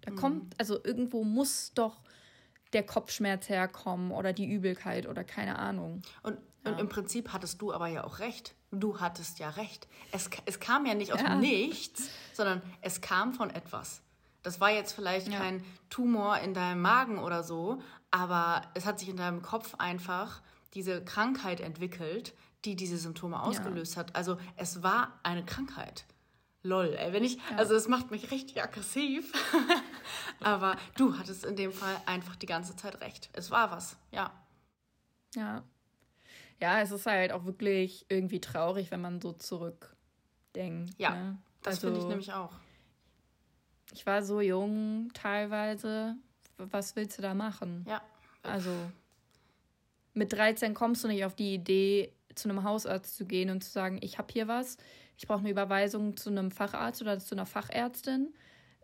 [0.00, 0.16] Da mhm.
[0.16, 2.00] kommt, also irgendwo muss doch
[2.72, 6.02] der Kopfschmerz herkommen oder die Übelkeit oder keine Ahnung.
[6.22, 6.72] Und, ja.
[6.72, 8.54] und im Prinzip hattest du aber ja auch recht.
[8.70, 9.88] Du hattest ja recht.
[10.12, 11.36] Es, es kam ja nicht aus ja.
[11.36, 14.02] nichts, sondern es kam von etwas.
[14.42, 15.38] Das war jetzt vielleicht ja.
[15.38, 20.40] kein Tumor in deinem Magen oder so, aber es hat sich in deinem Kopf einfach
[20.74, 24.00] diese Krankheit entwickelt, die diese Symptome ausgelöst ja.
[24.00, 24.14] hat.
[24.14, 26.04] Also es war eine Krankheit.
[26.62, 27.56] Lol, ey, wenn ich, ja.
[27.56, 29.32] also es macht mich richtig aggressiv.
[30.40, 33.30] aber du hattest in dem Fall einfach die ganze Zeit recht.
[33.32, 34.32] Es war was, ja.
[35.34, 35.62] Ja.
[36.60, 40.98] Ja, es ist halt auch wirklich irgendwie traurig, wenn man so zurückdenkt.
[40.98, 41.38] Ja, ne?
[41.62, 42.52] das also, finde ich nämlich auch
[43.96, 46.16] ich war so jung teilweise.
[46.58, 47.84] Was willst du da machen?
[47.88, 48.02] Ja.
[48.42, 48.70] Also
[50.14, 53.70] mit 13 kommst du nicht auf die Idee, zu einem Hausarzt zu gehen und zu
[53.70, 54.76] sagen, ich habe hier was,
[55.16, 58.34] ich brauche eine Überweisung zu einem Facharzt oder zu einer Fachärztin.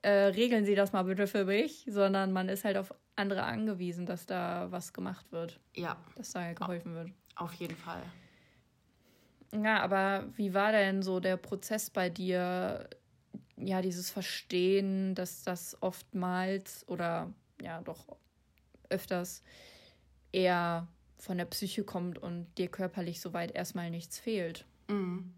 [0.02, 4.06] Äh, regeln Sie das mal bitte für mich, sondern man ist halt auf andere angewiesen,
[4.06, 5.60] dass da was gemacht wird.
[5.76, 5.96] Ja.
[6.16, 7.10] Dass da geholfen wird.
[7.36, 8.02] Auf jeden Fall.
[9.54, 12.88] Ja, aber wie war denn so der Prozess bei dir,
[13.56, 18.06] ja, dieses Verstehen, dass das oftmals oder ja, doch
[18.88, 19.42] öfters
[20.32, 24.66] eher von der Psyche kommt und dir körperlich soweit erstmal nichts fehlt.
[24.88, 25.34] Mhm.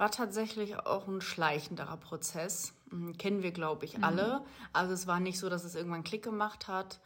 [0.00, 2.72] War tatsächlich auch ein schleichenderer Prozess.
[2.90, 4.38] Mhm, kennen wir, glaube ich, alle.
[4.38, 4.46] Mhm.
[4.72, 7.00] Also es war nicht so, dass es irgendwann Klick gemacht hat.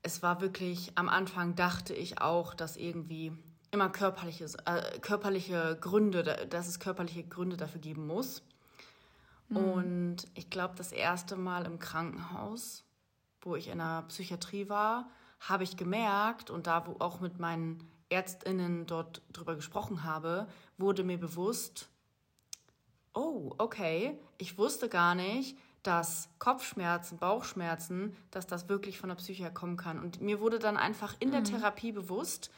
[0.00, 3.32] Es war wirklich, am Anfang dachte ich auch, dass irgendwie
[3.72, 8.42] immer körperliche, äh, körperliche Gründe, dass es körperliche Gründe dafür geben muss.
[9.50, 9.56] Mhm.
[9.58, 12.84] Und ich glaube, das erste Mal im Krankenhaus,
[13.42, 17.86] wo ich in der Psychiatrie war, habe ich gemerkt und da wo auch mit meinen
[18.08, 20.48] Ärztinnen dort drüber gesprochen habe,
[20.78, 21.90] wurde mir bewusst,
[23.18, 29.50] oh, okay, ich wusste gar nicht, dass Kopfschmerzen, Bauchschmerzen, dass das wirklich von der Psyche
[29.52, 29.98] kommen kann.
[29.98, 31.44] Und mir wurde dann einfach in der mhm.
[31.44, 32.50] Therapie bewusst,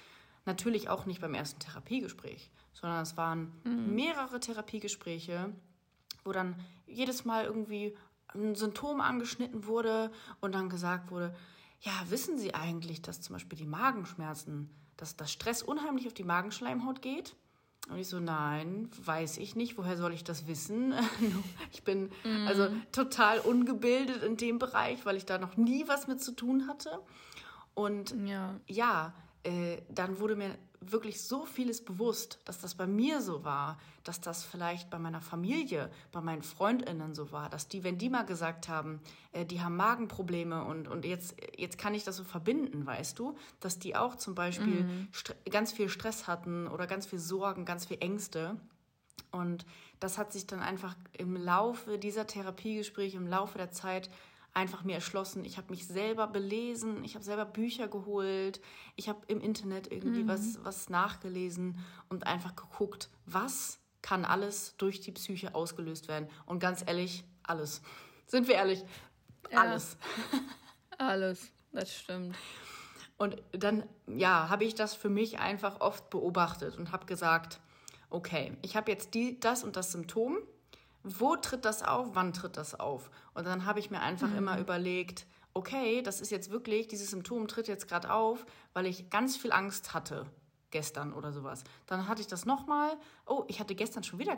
[0.44, 3.94] natürlich auch nicht beim ersten Therapiegespräch, sondern es waren mhm.
[3.94, 5.52] mehrere Therapiegespräche,
[6.24, 6.56] wo dann
[6.86, 7.96] jedes Mal irgendwie
[8.28, 11.34] ein Symptom angeschnitten wurde und dann gesagt wurde,
[11.80, 16.24] ja, wissen Sie eigentlich, dass zum Beispiel die Magenschmerzen, dass das Stress unheimlich auf die
[16.24, 17.36] Magenschleimhaut geht?
[17.88, 19.76] Und ich so, nein, weiß ich nicht.
[19.76, 20.94] Woher soll ich das wissen?
[21.72, 22.46] ich bin mm.
[22.46, 26.68] also total ungebildet in dem Bereich, weil ich da noch nie was mit zu tun
[26.68, 27.00] hatte.
[27.74, 29.12] Und ja, ja
[29.42, 34.20] äh, dann wurde mir wirklich so vieles bewusst, dass das bei mir so war, dass
[34.20, 38.24] das vielleicht bei meiner Familie, bei meinen Freundinnen so war, dass die, wenn die mal
[38.24, 39.00] gesagt haben,
[39.32, 43.36] äh, die haben Magenprobleme und, und jetzt, jetzt kann ich das so verbinden, weißt du,
[43.60, 45.08] dass die auch zum Beispiel mhm.
[45.50, 48.56] ganz viel Stress hatten oder ganz viel Sorgen, ganz viel Ängste.
[49.30, 49.66] Und
[50.00, 54.10] das hat sich dann einfach im Laufe dieser Therapiegespräche, im Laufe der Zeit
[54.52, 55.44] einfach mir erschlossen.
[55.44, 58.60] Ich habe mich selber belesen, ich habe selber Bücher geholt,
[58.96, 60.28] ich habe im Internet irgendwie mhm.
[60.28, 61.78] was, was nachgelesen
[62.08, 66.28] und einfach geguckt, was kann alles durch die Psyche ausgelöst werden.
[66.46, 67.82] Und ganz ehrlich, alles.
[68.26, 68.84] Sind wir ehrlich?
[69.54, 69.96] Alles.
[70.32, 70.38] Ja.
[71.06, 72.36] alles, das stimmt.
[73.18, 77.60] Und dann, ja, habe ich das für mich einfach oft beobachtet und habe gesagt,
[78.08, 80.38] okay, ich habe jetzt die, das und das Symptom
[81.02, 83.10] wo tritt das auf, wann tritt das auf?
[83.34, 84.38] Und dann habe ich mir einfach mhm.
[84.38, 89.10] immer überlegt, okay, das ist jetzt wirklich, dieses Symptom tritt jetzt gerade auf, weil ich
[89.10, 90.26] ganz viel Angst hatte
[90.70, 91.64] gestern oder sowas.
[91.86, 92.96] Dann hatte ich das nochmal,
[93.26, 94.36] oh, ich hatte gestern schon wieder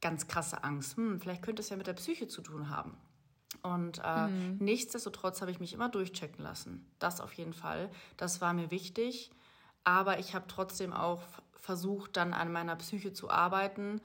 [0.00, 0.96] ganz krasse Angst.
[0.96, 2.96] Hm, vielleicht könnte es ja mit der Psyche zu tun haben.
[3.62, 4.56] Und äh, mhm.
[4.58, 6.86] nichtsdestotrotz habe ich mich immer durchchecken lassen.
[6.98, 7.90] Das auf jeden Fall.
[8.16, 9.30] Das war mir wichtig.
[9.84, 11.22] Aber ich habe trotzdem auch
[11.52, 14.00] versucht, dann an meiner Psyche zu arbeiten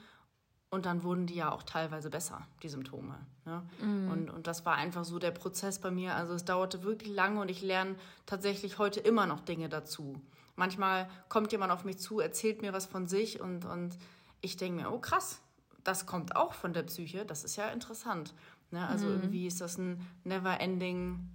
[0.70, 3.16] und dann wurden die ja auch teilweise besser, die Symptome.
[3.45, 3.63] Ne?
[3.82, 4.11] Mhm.
[4.11, 6.16] Und, und das war einfach so der Prozess bei mir.
[6.16, 7.95] Also es dauerte wirklich lange und ich lerne
[8.26, 10.22] tatsächlich heute immer noch Dinge dazu.
[10.55, 13.97] Manchmal kommt jemand auf mich zu, erzählt mir was von sich und, und
[14.41, 15.41] ich denke mir, oh krass,
[15.84, 17.26] das kommt auch von der Psyche.
[17.26, 18.34] Das ist ja interessant.
[18.72, 18.86] Ne?
[18.88, 19.13] Also mhm.
[19.13, 21.30] irgendwie ist das ein never-ending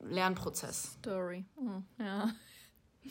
[0.00, 0.96] Lernprozess.
[1.00, 1.44] Story.
[1.56, 2.30] Oh, ja.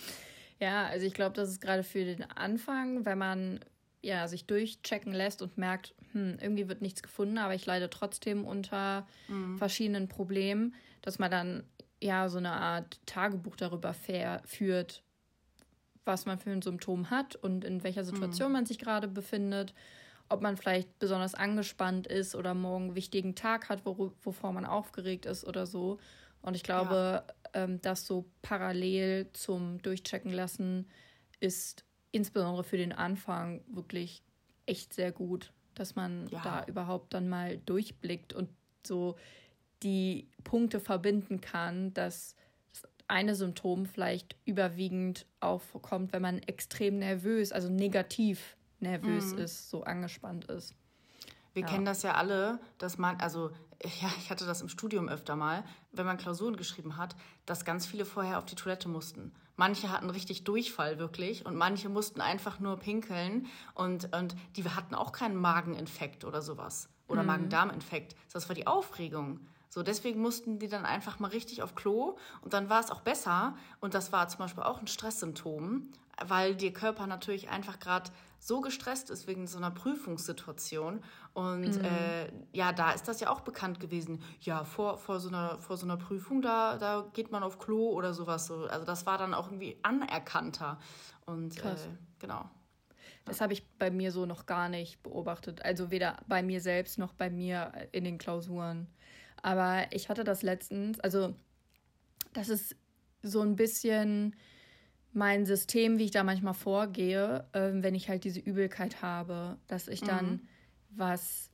[0.60, 3.60] Ja, also ich glaube, das ist gerade für den Anfang, wenn man
[4.08, 8.46] ja, sich durchchecken lässt und merkt, hm, irgendwie wird nichts gefunden, aber ich leide trotzdem
[8.46, 9.58] unter mhm.
[9.58, 11.64] verschiedenen Problemen, dass man dann
[12.02, 15.04] ja so eine Art Tagebuch darüber führt,
[16.06, 18.54] was man für ein Symptom hat und in welcher Situation mhm.
[18.54, 19.74] man sich gerade befindet,
[20.30, 24.66] ob man vielleicht besonders angespannt ist oder morgen einen wichtigen Tag hat, wor wovor man
[24.66, 26.00] aufgeregt ist oder so.
[26.42, 27.64] Und ich glaube, ja.
[27.64, 30.88] ähm, das so parallel zum Durchchecken lassen
[31.42, 31.87] ist
[32.18, 34.24] insbesondere für den Anfang wirklich
[34.66, 36.42] echt sehr gut, dass man ja.
[36.42, 38.50] da überhaupt dann mal durchblickt und
[38.86, 39.16] so
[39.84, 42.36] die Punkte verbinden kann, dass
[42.70, 49.40] das eine Symptom vielleicht überwiegend aufkommt, wenn man extrem nervös, also negativ nervös mhm.
[49.40, 50.74] ist, so angespannt ist.
[51.54, 51.68] Wir ja.
[51.68, 53.52] kennen das ja alle, dass man, also
[53.84, 57.16] ja, ich hatte das im Studium öfter mal, wenn man Klausuren geschrieben hat,
[57.46, 59.32] dass ganz viele vorher auf die Toilette mussten.
[59.56, 64.96] Manche hatten richtig Durchfall wirklich und manche mussten einfach nur pinkeln und, und die hatten
[64.96, 67.28] auch keinen Mageninfekt oder sowas oder mhm.
[67.28, 68.16] Magen-Darm-Infekt.
[68.34, 69.40] Das war die Aufregung.
[69.70, 73.02] So, deswegen mussten die dann einfach mal richtig auf Klo und dann war es auch
[73.02, 73.56] besser.
[73.80, 75.90] Und das war zum Beispiel auch ein Stresssymptom,
[76.26, 78.10] weil der Körper natürlich einfach gerade
[78.40, 81.02] so gestresst ist wegen so einer Prüfungssituation.
[81.34, 81.86] Und mhm.
[81.86, 84.22] äh, ja, da ist das ja auch bekannt gewesen.
[84.42, 87.90] Ja, vor, vor, so, einer, vor so einer Prüfung, da, da geht man auf Klo
[87.92, 88.48] oder sowas.
[88.48, 88.66] So.
[88.66, 90.80] Also das war dann auch irgendwie anerkannter.
[91.26, 91.76] Und äh,
[92.20, 92.50] genau.
[93.26, 95.64] Das habe ich bei mir so noch gar nicht beobachtet.
[95.66, 98.88] Also weder bei mir selbst noch bei mir in den Klausuren.
[99.42, 101.36] Aber ich hatte das letztens, also
[102.34, 102.76] das ist
[103.22, 104.36] so ein bisschen
[105.14, 109.88] mein System, wie ich da manchmal vorgehe, äh, wenn ich halt diese Übelkeit habe, dass
[109.88, 110.48] ich dann mhm.
[110.92, 111.50] was,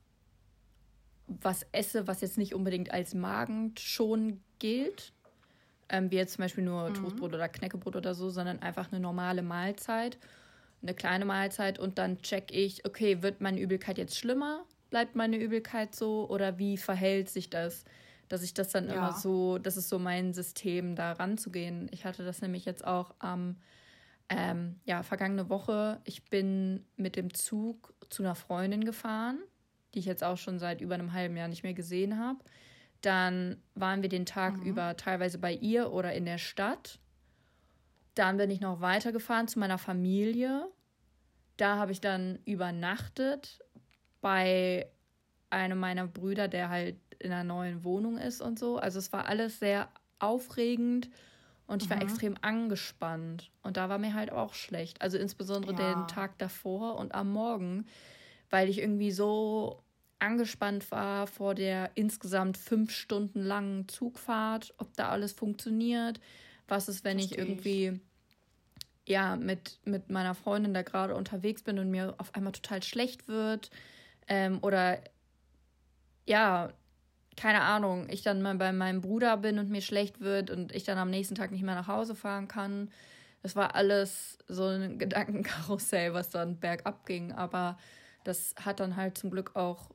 [1.26, 5.12] was esse, was jetzt nicht unbedingt als Magen schon gilt,
[5.88, 6.94] ähm, wie jetzt zum Beispiel nur mhm.
[6.94, 10.18] Toastbrot oder Knäckebrot oder so, sondern einfach eine normale Mahlzeit,
[10.82, 14.64] eine kleine Mahlzeit und dann check ich, okay, wird meine Übelkeit jetzt schlimmer?
[14.90, 17.84] Bleibt meine Übelkeit so oder wie verhält sich das?
[18.34, 18.94] Dass ich das dann ja.
[18.94, 21.88] immer so, das ist so mein System, da ranzugehen.
[21.92, 23.58] Ich hatte das nämlich jetzt auch am,
[24.28, 26.00] ähm, ja, vergangene Woche.
[26.02, 29.38] Ich bin mit dem Zug zu einer Freundin gefahren,
[29.94, 32.40] die ich jetzt auch schon seit über einem halben Jahr nicht mehr gesehen habe.
[33.02, 34.64] Dann waren wir den Tag mhm.
[34.64, 36.98] über teilweise bei ihr oder in der Stadt.
[38.16, 40.66] Dann bin ich noch weitergefahren zu meiner Familie.
[41.56, 43.60] Da habe ich dann übernachtet
[44.20, 44.88] bei
[45.50, 48.78] einem meiner Brüder, der halt in einer neuen Wohnung ist und so.
[48.78, 49.88] Also es war alles sehr
[50.18, 51.10] aufregend
[51.66, 52.02] und ich war mhm.
[52.02, 53.50] extrem angespannt.
[53.62, 55.00] Und da war mir halt auch schlecht.
[55.02, 55.94] Also insbesondere ja.
[55.94, 57.86] den Tag davor und am Morgen,
[58.50, 59.82] weil ich irgendwie so
[60.18, 66.20] angespannt war vor der insgesamt fünf Stunden langen Zugfahrt, ob da alles funktioniert.
[66.68, 68.00] Was ist, wenn Versteh ich irgendwie
[69.06, 73.28] ja mit, mit meiner Freundin da gerade unterwegs bin und mir auf einmal total schlecht
[73.28, 73.70] wird.
[74.28, 74.98] Ähm, oder
[76.26, 76.72] ja,
[77.36, 80.84] keine Ahnung, ich dann mal bei meinem Bruder bin und mir schlecht wird und ich
[80.84, 82.90] dann am nächsten Tag nicht mehr nach Hause fahren kann.
[83.42, 87.32] Das war alles so ein Gedankenkarussell, was dann bergab ging.
[87.32, 87.78] Aber
[88.24, 89.90] das hat dann halt zum Glück auch,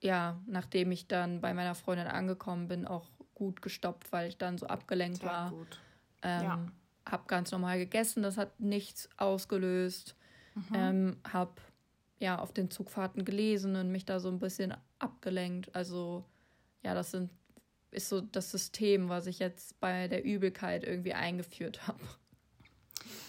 [0.00, 4.58] ja, nachdem ich dann bei meiner Freundin angekommen bin, auch gut gestoppt, weil ich dann
[4.58, 5.50] so abgelenkt Sehr war.
[5.50, 5.80] Gut.
[6.22, 6.66] Ähm, ja.
[7.06, 10.16] Hab ganz normal gegessen, das hat nichts ausgelöst.
[10.54, 10.74] Mhm.
[10.74, 11.60] Ähm, hab
[12.18, 15.74] ja auf den Zugfahrten gelesen und mich da so ein bisschen abgelenkt.
[15.74, 16.24] Also
[16.82, 17.30] ja, das sind,
[17.90, 22.00] ist so das System, was ich jetzt bei der Übelkeit irgendwie eingeführt habe.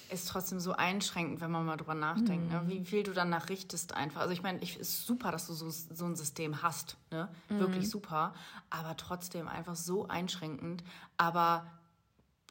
[0.09, 2.61] Ist trotzdem so einschränkend, wenn man mal drüber nachdenkt, ne?
[2.61, 2.67] mhm.
[2.67, 2.73] ne?
[2.73, 4.19] wie viel du danach richtest einfach.
[4.21, 7.29] Also ich meine, es ist super, dass du so, so ein System hast, ne?
[7.47, 7.59] Mhm.
[7.59, 8.33] Wirklich super,
[8.69, 10.83] aber trotzdem einfach so einschränkend.
[11.15, 11.65] Aber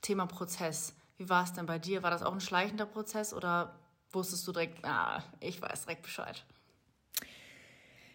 [0.01, 2.03] Thema Prozess, wie war es denn bei dir?
[2.03, 3.75] War das auch ein schleichender Prozess oder
[4.11, 6.45] wusstest du direkt, ah, ich weiß direkt Bescheid?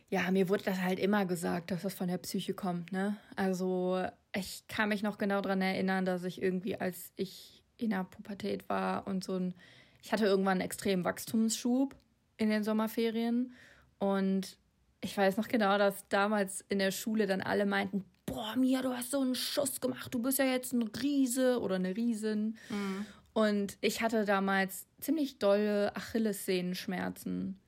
[0.09, 3.17] Ja, mir wurde das halt immer gesagt, dass das von der Psyche kommt, ne?
[3.35, 8.03] Also, ich kann mich noch genau daran erinnern, dass ich irgendwie, als ich in der
[8.03, 9.55] Pubertät war und so ein,
[10.01, 11.95] ich hatte irgendwann einen extremen Wachstumsschub
[12.37, 13.53] in den Sommerferien
[13.97, 14.57] und
[15.01, 18.89] ich weiß noch genau, dass damals in der Schule dann alle meinten, boah, Mia, du
[18.89, 22.57] hast so einen Schuss gemacht, du bist ja jetzt ein Riese oder eine Riesin.
[22.69, 23.05] Mhm.
[23.33, 27.59] Und ich hatte damals ziemlich dolle Achillessehnenschmerzen.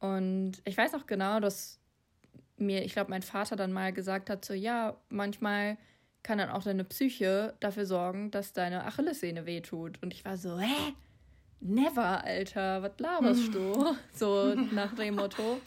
[0.00, 1.78] Und ich weiß auch genau, dass
[2.56, 5.78] mir, ich glaube, mein Vater dann mal gesagt hat, so ja, manchmal
[6.22, 10.02] kann dann auch deine Psyche dafür sorgen, dass deine Achillessehne wehtut.
[10.02, 10.94] Und ich war so, hä?
[11.60, 13.94] Never, Alter, was laberst du?
[14.14, 15.60] so nach dem Motto.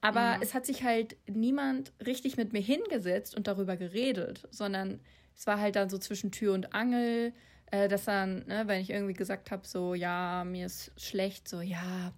[0.00, 0.42] Aber mhm.
[0.42, 5.00] es hat sich halt niemand richtig mit mir hingesetzt und darüber geredet, sondern
[5.34, 7.32] es war halt dann so zwischen Tür und Angel
[7.70, 11.60] äh, dass dann, ne, wenn ich irgendwie gesagt habe, so, ja, mir ist schlecht, so,
[11.60, 12.12] ja,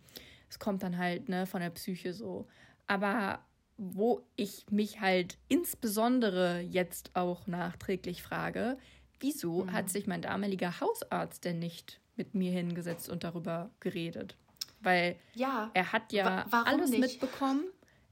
[0.51, 2.47] es kommt dann halt, ne, von der Psyche so.
[2.87, 3.41] Aber
[3.79, 8.77] wo ich mich halt insbesondere jetzt auch nachträglich frage,
[9.21, 9.73] wieso mhm.
[9.73, 14.37] hat sich mein damaliger Hausarzt denn nicht mit mir hingesetzt und darüber geredet?
[14.81, 17.01] Weil ja, er hat ja alles nicht?
[17.01, 17.65] mitbekommen.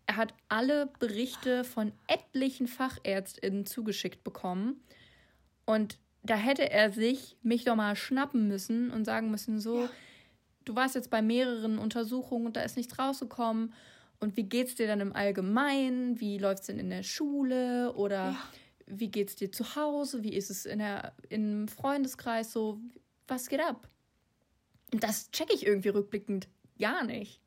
[0.06, 4.80] Er hat alle Berichte von etlichen Fachärztinnen zugeschickt bekommen.
[5.66, 9.90] Und da hätte er sich mich doch mal schnappen müssen und sagen müssen, so, ja.
[10.68, 13.72] Du warst jetzt bei mehreren Untersuchungen und da ist nichts rausgekommen.
[14.20, 16.20] Und wie geht's dir dann im Allgemeinen?
[16.20, 17.94] Wie läuft's denn in der Schule?
[17.94, 18.42] Oder ja.
[18.86, 20.22] wie geht's dir zu Hause?
[20.22, 22.80] Wie ist es in der, im Freundeskreis so?
[23.26, 23.88] Was geht ab?
[24.92, 26.48] Und das checke ich irgendwie rückblickend
[26.78, 27.40] gar nicht.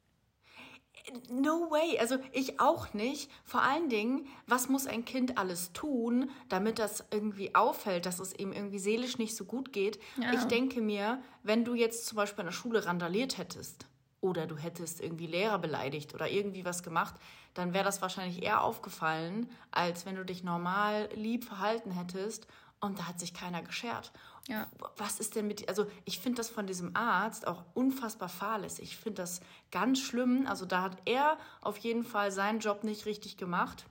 [1.29, 1.97] No way.
[1.99, 3.31] Also ich auch nicht.
[3.43, 8.37] Vor allen Dingen, was muss ein Kind alles tun, damit das irgendwie auffällt, dass es
[8.37, 9.99] ihm irgendwie seelisch nicht so gut geht?
[10.17, 10.33] Ja.
[10.33, 13.87] Ich denke mir, wenn du jetzt zum Beispiel in der Schule randaliert hättest
[14.21, 17.15] oder du hättest irgendwie Lehrer beleidigt oder irgendwie was gemacht,
[17.53, 22.47] dann wäre das wahrscheinlich eher aufgefallen, als wenn du dich normal lieb verhalten hättest
[22.81, 24.11] und da hat sich keiner geschert.
[24.47, 24.67] Ja.
[24.97, 28.83] Was ist denn mit, also ich finde das von diesem Arzt auch unfassbar fahrlässig.
[28.83, 29.39] Ich finde das
[29.71, 30.47] ganz schlimm.
[30.47, 33.85] Also da hat er auf jeden Fall seinen Job nicht richtig gemacht.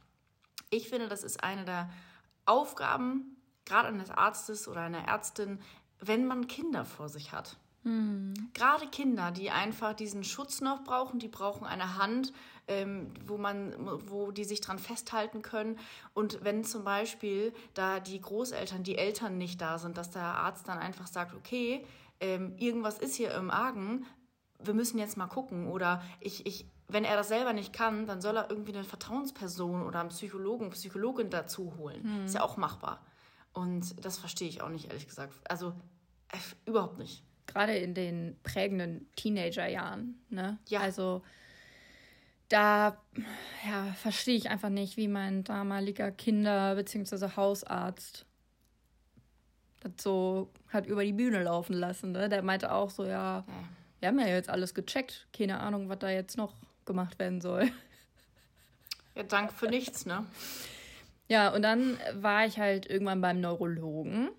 [0.71, 1.89] Ich finde, das ist eine der
[2.47, 5.61] Aufgaben, gerade eines Arztes oder einer Ärztin,
[6.01, 7.57] wenn man Kinder vor sich hat.
[7.85, 8.51] Mhm.
[8.53, 12.33] Gerade Kinder, die einfach diesen Schutz noch brauchen, die brauchen eine Hand,
[12.69, 13.75] ähm, wo man,
[14.09, 15.79] wo die sich dran festhalten können.
[16.15, 20.69] Und wenn zum Beispiel da die Großeltern, die Eltern nicht da sind, dass der Arzt
[20.69, 21.85] dann einfach sagt, okay,
[22.21, 24.07] ähm, irgendwas ist hier im Argen,
[24.63, 25.69] wir müssen jetzt mal gucken.
[25.69, 29.83] Oder ich, ich, wenn er das selber nicht kann, dann soll er irgendwie eine Vertrauensperson
[29.83, 32.03] oder einen Psychologen, Psychologin dazu holen.
[32.03, 32.25] Mhm.
[32.27, 33.05] Ist ja auch machbar.
[33.53, 35.35] Und das verstehe ich auch nicht, ehrlich gesagt.
[35.49, 35.73] Also
[36.29, 37.25] äh, überhaupt nicht.
[37.47, 40.23] Gerade in den prägenden Teenagerjahren.
[40.29, 40.59] Ne?
[40.69, 40.81] Ja.
[40.81, 41.23] Also
[42.51, 42.99] da
[43.67, 47.31] ja, verstehe ich einfach nicht, wie mein damaliger Kinder- bzw.
[47.37, 48.27] Hausarzt
[49.81, 52.13] das so hat über die Bühne laufen lassen.
[52.13, 52.29] Ne?
[52.29, 53.45] Der meinte auch so, ja,
[53.99, 55.27] wir haben ja jetzt alles gecheckt.
[55.37, 57.71] Keine Ahnung, was da jetzt noch gemacht werden soll.
[59.15, 60.27] Ja, danke für nichts, ne?
[61.29, 64.31] Ja, und dann war ich halt irgendwann beim Neurologen,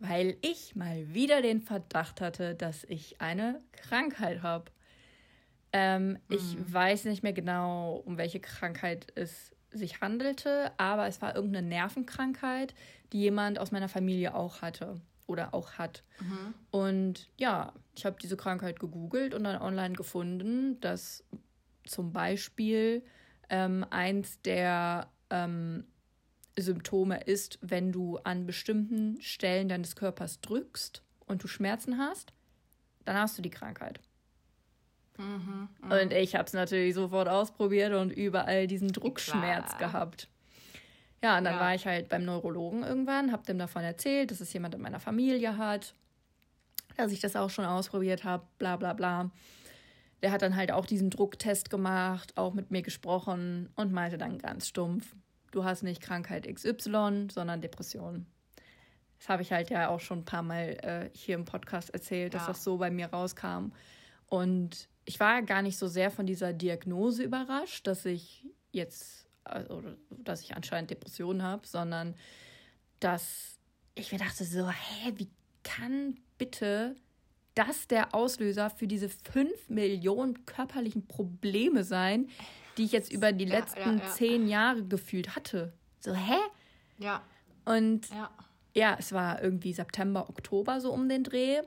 [0.00, 4.64] weil ich mal wieder den Verdacht hatte, dass ich eine Krankheit habe.
[5.74, 6.18] Ähm, mhm.
[6.28, 11.66] Ich weiß nicht mehr genau, um welche Krankheit es sich handelte, aber es war irgendeine
[11.66, 12.74] Nervenkrankheit,
[13.12, 16.04] die jemand aus meiner Familie auch hatte oder auch hat.
[16.20, 16.54] Mhm.
[16.70, 21.24] Und ja, ich habe diese Krankheit gegoogelt und dann online gefunden, dass
[21.84, 23.02] zum Beispiel
[23.50, 25.86] ähm, eins der ähm,
[26.56, 32.32] Symptome ist, wenn du an bestimmten Stellen deines Körpers drückst und du Schmerzen hast,
[33.04, 33.98] dann hast du die Krankheit.
[35.18, 36.00] Mhm, mh.
[36.00, 39.90] Und ich habe es natürlich sofort ausprobiert und überall diesen Druckschmerz Klar.
[39.90, 40.28] gehabt.
[41.22, 41.60] Ja, und dann ja.
[41.60, 45.00] war ich halt beim Neurologen irgendwann, habe dem davon erzählt, dass es jemand in meiner
[45.00, 45.94] Familie hat,
[46.96, 49.30] dass ich das auch schon ausprobiert habe, bla bla bla.
[50.22, 54.38] Der hat dann halt auch diesen Drucktest gemacht, auch mit mir gesprochen und meinte dann
[54.38, 55.14] ganz stumpf,
[55.50, 58.26] du hast nicht Krankheit XY, sondern Depression.
[59.18, 62.34] Das habe ich halt ja auch schon ein paar Mal äh, hier im Podcast erzählt,
[62.34, 62.48] dass ja.
[62.48, 63.72] das so bei mir rauskam.
[64.26, 69.82] Und ich war gar nicht so sehr von dieser Diagnose überrascht, dass ich jetzt, also,
[70.10, 72.14] dass ich anscheinend Depressionen habe, sondern
[73.00, 73.58] dass
[73.94, 75.30] ich mir dachte so, hä, wie
[75.62, 76.96] kann bitte
[77.54, 82.28] das der Auslöser für diese fünf Millionen körperlichen Probleme sein,
[82.76, 84.10] die ich jetzt über die ja, letzten ja, ja.
[84.10, 85.72] zehn Jahre gefühlt hatte?
[86.00, 86.38] So, hä?
[86.98, 87.22] Ja.
[87.64, 88.30] Und ja.
[88.74, 91.62] ja, es war irgendwie September, Oktober so um den Dreh.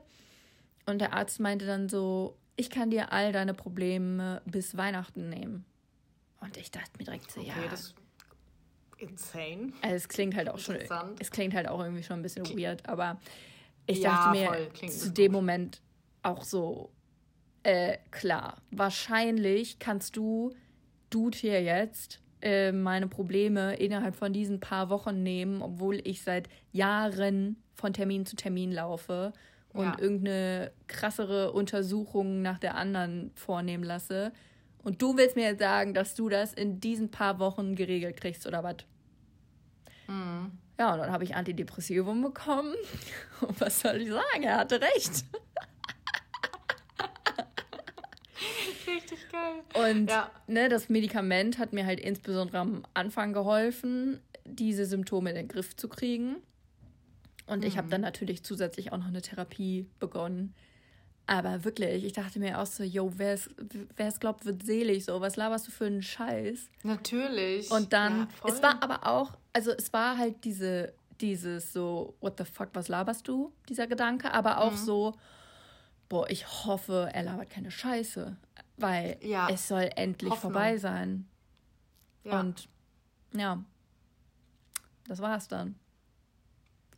[0.86, 5.64] Und der Arzt meinte dann so, ich kann dir all deine Probleme bis Weihnachten nehmen.
[6.40, 7.68] Und ich dachte mir direkt so, okay, ja.
[7.70, 7.94] Das
[8.98, 9.72] insane.
[9.80, 10.76] Also es klingt halt auch schon,
[11.20, 13.20] es klingt halt auch irgendwie schon ein bisschen weird, aber
[13.86, 15.40] ich ja, dachte mir zu dem gut.
[15.40, 15.80] Moment
[16.24, 16.90] auch so,
[17.62, 20.52] äh, klar, wahrscheinlich kannst du,
[21.10, 26.48] du hier jetzt, äh, meine Probleme innerhalb von diesen paar Wochen nehmen, obwohl ich seit
[26.72, 29.32] Jahren von Termin zu Termin laufe
[29.72, 29.98] und ja.
[29.98, 34.32] irgendeine krassere Untersuchung nach der anderen vornehmen lasse.
[34.82, 38.46] Und du willst mir jetzt sagen, dass du das in diesen paar Wochen geregelt kriegst
[38.46, 38.76] oder was?
[40.06, 40.52] Mhm.
[40.78, 42.74] Ja, und dann habe ich Antidepressivum bekommen.
[43.40, 44.44] Und was soll ich sagen?
[44.44, 45.24] Er hatte recht.
[48.86, 49.88] Richtig geil.
[49.90, 50.30] Und ja.
[50.46, 55.76] ne, das Medikament hat mir halt insbesondere am Anfang geholfen, diese Symptome in den Griff
[55.76, 56.36] zu kriegen.
[57.48, 57.92] Und ich habe mhm.
[57.92, 60.54] dann natürlich zusätzlich auch noch eine Therapie begonnen.
[61.26, 65.04] Aber wirklich, ich dachte mir auch so, yo, wer es glaubt, wird selig.
[65.04, 66.70] So, was laberst du für einen Scheiß?
[66.84, 67.70] Natürlich.
[67.70, 72.38] Und dann, ja, es war aber auch, also es war halt diese, dieses so, what
[72.38, 73.52] the fuck, was laberst du?
[73.68, 74.32] Dieser Gedanke.
[74.32, 74.76] Aber auch mhm.
[74.76, 75.14] so,
[76.08, 78.36] boah, ich hoffe, er labert keine Scheiße.
[78.78, 79.48] Weil ja.
[79.50, 80.52] es soll endlich Hoffnung.
[80.52, 81.26] vorbei sein.
[82.24, 82.40] Ja.
[82.40, 82.68] Und
[83.34, 83.62] ja,
[85.06, 85.74] das war's dann.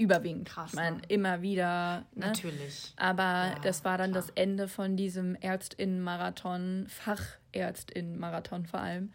[0.00, 0.48] Überwiegend.
[0.48, 0.70] Krass.
[0.70, 1.02] Ich meine, ne?
[1.08, 2.06] immer wieder.
[2.14, 2.26] Ne?
[2.26, 2.92] Natürlich.
[2.96, 4.22] Aber ja, das war dann klar.
[4.22, 9.12] das Ende von diesem Ärztinnen-Marathon, Fachärztinnen-Marathon vor allem,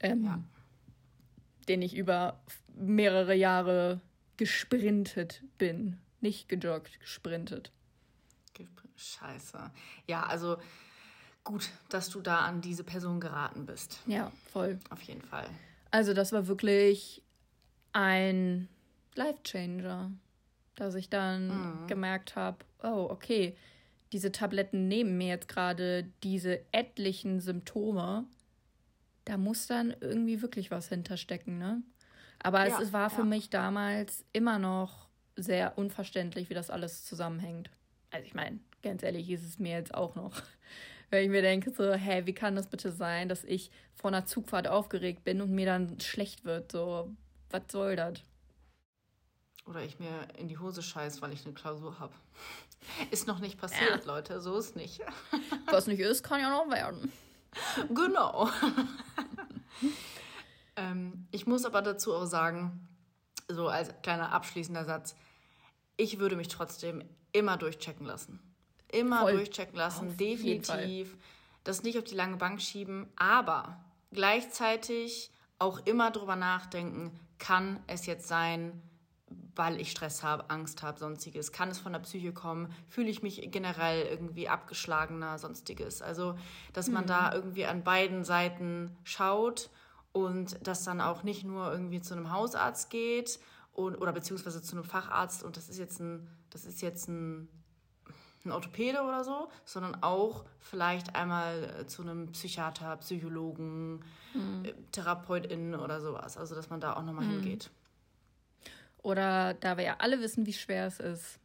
[0.00, 0.42] ähm, ja.
[1.68, 2.40] den ich über
[2.74, 4.00] mehrere Jahre
[4.36, 5.98] gesprintet bin.
[6.20, 7.72] Nicht gejoggt, gesprintet.
[8.96, 9.70] Scheiße.
[10.06, 10.56] Ja, also
[11.44, 14.00] gut, dass du da an diese Person geraten bist.
[14.06, 14.78] Ja, voll.
[14.90, 15.46] Auf jeden Fall.
[15.90, 17.22] Also das war wirklich
[17.92, 18.68] ein
[19.16, 20.12] Life Changer,
[20.74, 21.86] dass ich dann mhm.
[21.86, 23.56] gemerkt habe, oh, okay,
[24.12, 28.24] diese Tabletten nehmen mir jetzt gerade diese etlichen Symptome.
[29.24, 31.82] Da muss dann irgendwie wirklich was hinterstecken, ne?
[32.38, 33.26] Aber ja, es, es, war für ja.
[33.26, 37.70] mich damals immer noch sehr unverständlich, wie das alles zusammenhängt.
[38.10, 40.32] Also ich meine, ganz ehrlich, ist es mir jetzt auch noch.
[41.10, 44.26] Weil ich mir denke so, hä, wie kann das bitte sein, dass ich vor einer
[44.26, 46.72] Zugfahrt aufgeregt bin und mir dann schlecht wird?
[46.72, 47.10] So,
[47.50, 48.20] was soll das?
[49.66, 52.14] Oder ich mir in die Hose scheiß, weil ich eine Klausur habe.
[53.10, 54.12] Ist noch nicht passiert, ja.
[54.12, 54.40] Leute.
[54.40, 55.00] So ist nicht.
[55.66, 57.12] Was nicht ist, kann ja noch werden.
[57.88, 58.50] Genau.
[60.76, 62.86] ähm, ich muss aber dazu auch sagen,
[63.48, 65.16] so als kleiner abschließender Satz,
[65.96, 67.02] ich würde mich trotzdem
[67.32, 68.40] immer durchchecken lassen.
[68.92, 69.32] Immer Voll.
[69.36, 71.16] durchchecken lassen, auf definitiv.
[71.64, 78.04] Das nicht auf die lange Bank schieben, aber gleichzeitig auch immer drüber nachdenken, kann es
[78.04, 78.82] jetzt sein,
[79.28, 81.50] weil ich Stress habe, Angst habe, sonstiges.
[81.50, 82.72] Kann es von der Psyche kommen?
[82.88, 86.02] Fühle ich mich generell irgendwie abgeschlagener, sonstiges?
[86.02, 86.36] Also,
[86.72, 87.08] dass man mhm.
[87.08, 89.70] da irgendwie an beiden Seiten schaut
[90.12, 93.40] und dass dann auch nicht nur irgendwie zu einem Hausarzt geht
[93.72, 97.48] und, oder beziehungsweise zu einem Facharzt und das ist jetzt ein, das ist jetzt ein,
[98.44, 104.04] ein Orthopäde oder so, sondern auch vielleicht einmal äh, zu einem Psychiater, Psychologen,
[104.34, 104.64] mhm.
[104.64, 106.36] Äh, Therapeutin oder sowas.
[106.36, 107.42] Also, dass man da auch nochmal mhm.
[107.42, 107.70] hingeht.
[109.06, 111.38] Oder da wir ja alle wissen, wie schwer es ist,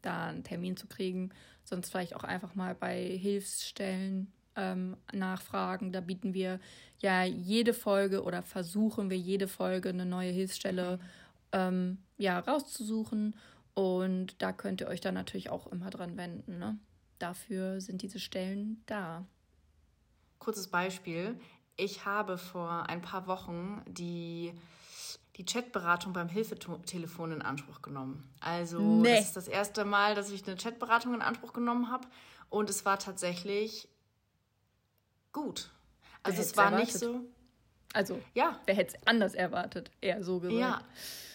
[0.00, 1.30] da einen Termin zu kriegen,
[1.64, 5.90] sonst vielleicht auch einfach mal bei Hilfsstellen ähm, nachfragen.
[5.90, 6.60] Da bieten wir
[7.00, 11.00] ja jede Folge oder versuchen wir jede Folge eine neue Hilfsstelle
[11.50, 13.34] ähm, ja, rauszusuchen.
[13.74, 16.60] Und da könnt ihr euch dann natürlich auch immer dran wenden.
[16.60, 16.78] Ne?
[17.18, 19.26] Dafür sind diese Stellen da.
[20.38, 21.34] Kurzes Beispiel.
[21.76, 24.52] Ich habe vor ein paar Wochen die
[25.40, 28.28] die Chatberatung beim Hilfetelefon in Anspruch genommen.
[28.40, 29.16] Also nee.
[29.16, 32.06] das ist das erste Mal, dass ich eine Chatberatung in Anspruch genommen habe
[32.50, 33.88] und es war tatsächlich
[35.32, 35.70] gut.
[36.22, 36.88] Also es war erwartet?
[36.88, 37.20] nicht so.
[37.94, 39.90] Also ja, wer hätte es anders erwartet?
[40.02, 40.60] Eher so gesagt.
[40.60, 40.82] Ja,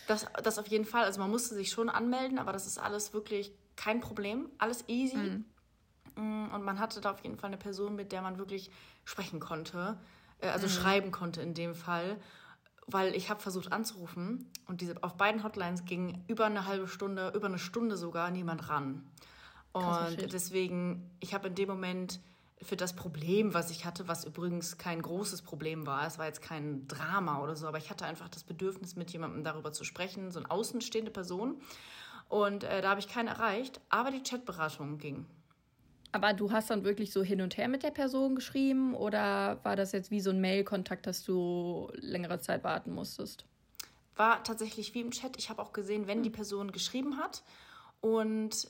[0.08, 1.04] das, das auf jeden Fall.
[1.04, 5.18] Also man musste sich schon anmelden, aber das ist alles wirklich kein Problem, alles easy.
[5.18, 5.46] Mhm.
[6.16, 8.70] Mm, und man hatte da auf jeden Fall eine Person, mit der man wirklich
[9.04, 9.98] sprechen konnte,
[10.42, 10.72] äh, also mhm.
[10.72, 12.18] schreiben konnte in dem Fall
[12.88, 17.32] weil ich habe versucht anzurufen und diese auf beiden Hotlines ging über eine halbe Stunde,
[17.36, 19.04] über eine Stunde sogar niemand ran.
[19.74, 22.22] Und deswegen, ich habe in dem Moment
[22.62, 26.42] für das Problem, was ich hatte, was übrigens kein großes Problem war, es war jetzt
[26.42, 30.32] kein Drama oder so, aber ich hatte einfach das Bedürfnis, mit jemandem darüber zu sprechen,
[30.32, 31.60] so eine außenstehende Person.
[32.30, 35.26] Und äh, da habe ich keinen erreicht, aber die Chatberatung ging.
[36.16, 39.76] Aber du hast dann wirklich so hin und her mit der Person geschrieben oder war
[39.76, 43.44] das jetzt wie so ein Mail-Kontakt, dass du längere Zeit warten musstest?
[44.16, 45.36] War tatsächlich wie im Chat.
[45.38, 47.44] Ich habe auch gesehen, wenn die Person geschrieben hat.
[48.00, 48.70] Und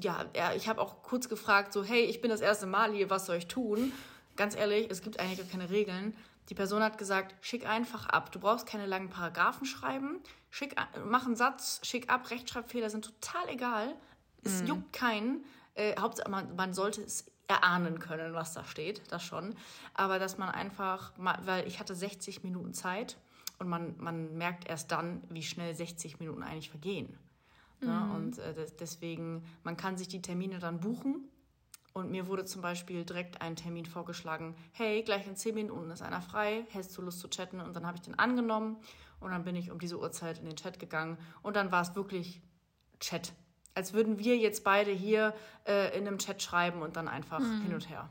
[0.00, 3.26] ja, ich habe auch kurz gefragt, so, hey, ich bin das erste Mal hier, was
[3.26, 3.92] soll ich tun?
[4.36, 6.16] Ganz ehrlich, es gibt eigentlich gar keine Regeln.
[6.50, 8.30] Die Person hat gesagt, schick einfach ab.
[8.30, 10.20] Du brauchst keine langen Paragraphen schreiben.
[10.50, 12.30] Schick, mach einen Satz, schick ab.
[12.30, 13.96] Rechtschreibfehler sind total egal.
[14.44, 14.68] Es mhm.
[14.68, 15.44] juckt keinen.
[15.74, 19.54] Äh, Hauptsache, man, man sollte es erahnen können, was da steht, das schon.
[19.94, 23.16] Aber dass man einfach, weil ich hatte 60 Minuten Zeit
[23.58, 27.18] und man, man merkt erst dann, wie schnell 60 Minuten eigentlich vergehen.
[27.80, 27.88] Mhm.
[27.88, 31.28] Ja, und äh, deswegen, man kann sich die Termine dann buchen.
[31.92, 36.02] Und mir wurde zum Beispiel direkt ein Termin vorgeschlagen, hey, gleich in 10 Minuten ist
[36.02, 37.60] einer frei, hättest du Lust zu chatten?
[37.60, 38.76] Und dann habe ich den angenommen
[39.18, 41.96] und dann bin ich um diese Uhrzeit in den Chat gegangen und dann war es
[41.96, 42.40] wirklich
[43.00, 43.32] Chat
[43.74, 45.34] als würden wir jetzt beide hier
[45.66, 47.62] äh, in einem Chat schreiben und dann einfach mhm.
[47.62, 48.10] hin und her.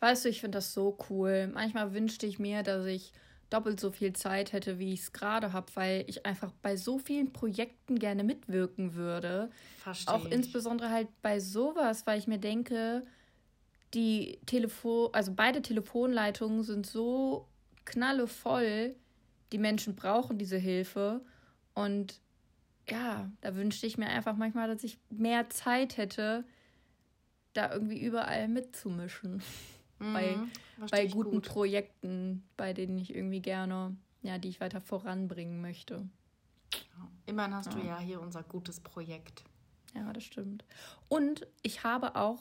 [0.00, 1.48] Weißt du, ich finde das so cool.
[1.52, 3.12] Manchmal wünschte ich mir, dass ich
[3.50, 6.98] doppelt so viel Zeit hätte, wie ich es gerade habe, weil ich einfach bei so
[6.98, 9.50] vielen Projekten gerne mitwirken würde.
[9.78, 10.14] Verstehe.
[10.14, 13.04] Auch insbesondere halt bei sowas, weil ich mir denke,
[13.94, 17.46] die Telefon, also beide Telefonleitungen sind so
[17.84, 18.96] knallevoll,
[19.52, 21.20] die Menschen brauchen diese Hilfe
[21.74, 22.21] und
[22.88, 26.44] ja, da wünschte ich mir einfach manchmal, dass ich mehr Zeit hätte,
[27.52, 29.42] da irgendwie überall mitzumischen.
[29.98, 30.36] Mhm, bei
[30.90, 31.48] bei guten gut.
[31.48, 36.08] Projekten, bei denen ich irgendwie gerne, ja, die ich weiter voranbringen möchte.
[37.26, 37.78] Immerhin hast ja.
[37.78, 39.44] du ja hier unser gutes Projekt.
[39.94, 40.64] Ja, das stimmt.
[41.08, 42.40] Und ich habe auch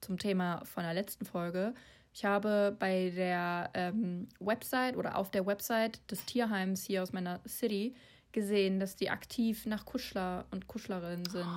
[0.00, 1.74] zum Thema von der letzten Folge,
[2.12, 7.40] ich habe bei der ähm, Website oder auf der Website des Tierheims hier aus meiner
[7.46, 7.94] City
[8.34, 11.46] gesehen, dass die aktiv nach Kuschler und Kuschlerinnen sind.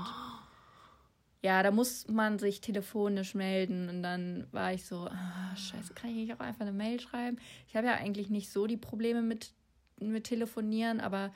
[1.44, 6.10] Ja, da muss man sich telefonisch melden und dann war ich so, ah, scheiße, kann
[6.10, 7.38] ich nicht auch einfach eine Mail schreiben?
[7.68, 9.54] Ich habe ja eigentlich nicht so die Probleme mit,
[10.00, 11.32] mit Telefonieren, aber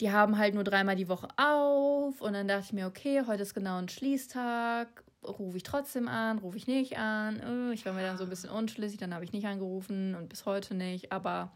[0.00, 3.42] die haben halt nur dreimal die Woche auf und dann dachte ich mir, okay, heute
[3.42, 7.40] ist genau ein Schließtag, rufe ich trotzdem an, rufe ich nicht an.
[7.40, 10.28] Äh, ich war mir dann so ein bisschen unschlüssig, dann habe ich nicht angerufen und
[10.28, 11.50] bis heute nicht, aber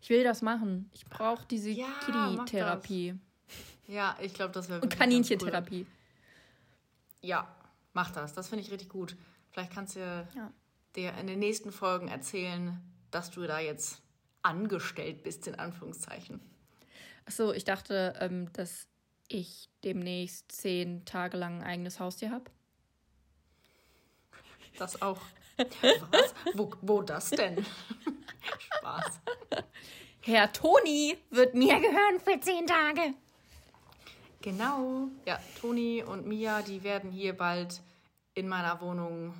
[0.00, 0.90] ich will das machen.
[0.92, 3.14] Ich brauche diese ja, Kitty-Therapie.
[3.86, 5.80] Ja, ich glaube, das wäre Und Kaninchentherapie.
[5.80, 7.28] Cool.
[7.28, 7.54] Ja,
[7.92, 8.32] mach das.
[8.32, 9.16] Das finde ich richtig gut.
[9.50, 10.52] Vielleicht kannst du ja.
[10.96, 12.80] dir in den nächsten Folgen erzählen,
[13.10, 14.00] dass du da jetzt
[14.42, 16.40] angestellt bist, in Anführungszeichen.
[17.26, 18.86] Achso, ich dachte, ähm, dass
[19.28, 22.50] ich demnächst zehn Tage lang ein eigenes Haustier habe.
[24.78, 25.20] Das auch.
[26.10, 26.34] Was?
[26.54, 27.66] Wo, wo das denn?
[28.58, 29.20] Spaß.
[30.22, 33.14] Herr Toni wird mir gehören für zehn Tage.
[34.42, 35.08] Genau.
[35.26, 37.80] Ja, Toni und Mia, die werden hier bald
[38.34, 39.34] in meiner Wohnung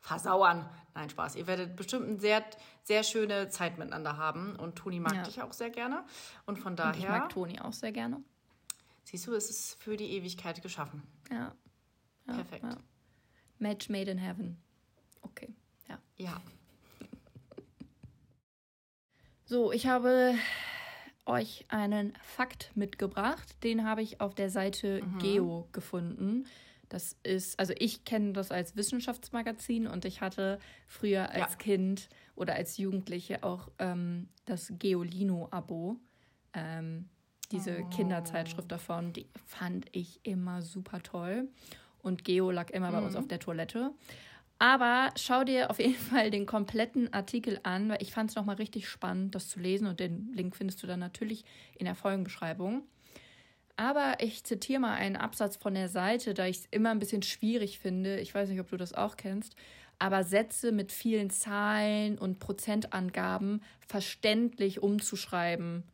[0.00, 0.68] versauern.
[0.94, 1.36] Nein, Spaß.
[1.36, 2.44] Ihr werdet bestimmt eine sehr,
[2.82, 4.56] sehr schöne Zeit miteinander haben.
[4.56, 5.22] Und Toni mag ja.
[5.22, 6.04] dich auch sehr gerne.
[6.46, 6.94] Und von daher.
[6.94, 8.22] Und ich mag Toni auch sehr gerne.
[9.04, 11.02] Siehst du, es ist für die Ewigkeit geschaffen.
[11.30, 11.54] Ja.
[12.26, 12.64] ja Perfekt.
[12.64, 12.76] Ja.
[13.58, 14.56] Match made in heaven.
[15.22, 15.54] Okay,
[15.88, 15.98] ja.
[16.16, 16.40] Ja.
[19.50, 20.36] So, ich habe
[21.26, 23.56] euch einen Fakt mitgebracht.
[23.64, 25.18] Den habe ich auf der Seite mhm.
[25.18, 26.46] Geo gefunden.
[26.88, 31.56] Das ist, also ich kenne das als Wissenschaftsmagazin und ich hatte früher als ja.
[31.58, 35.96] Kind oder als Jugendliche auch ähm, das Geolino-Abo.
[36.52, 37.08] Ähm,
[37.50, 37.88] diese oh.
[37.88, 41.48] Kinderzeitschrift davon, die fand ich immer super toll.
[42.02, 42.94] Und Geo lag immer mhm.
[42.94, 43.18] bei uns mhm.
[43.18, 43.90] auf der Toilette.
[44.60, 48.56] Aber schau dir auf jeden Fall den kompletten Artikel an, weil ich fand es nochmal
[48.56, 49.88] richtig spannend, das zu lesen.
[49.88, 51.44] Und den Link findest du dann natürlich
[51.76, 52.84] in der Folgenbeschreibung.
[53.76, 57.22] Aber ich zitiere mal einen Absatz von der Seite, da ich es immer ein bisschen
[57.22, 58.20] schwierig finde.
[58.20, 59.56] Ich weiß nicht, ob du das auch kennst.
[59.98, 65.84] Aber Sätze mit vielen Zahlen und Prozentangaben verständlich umzuschreiben.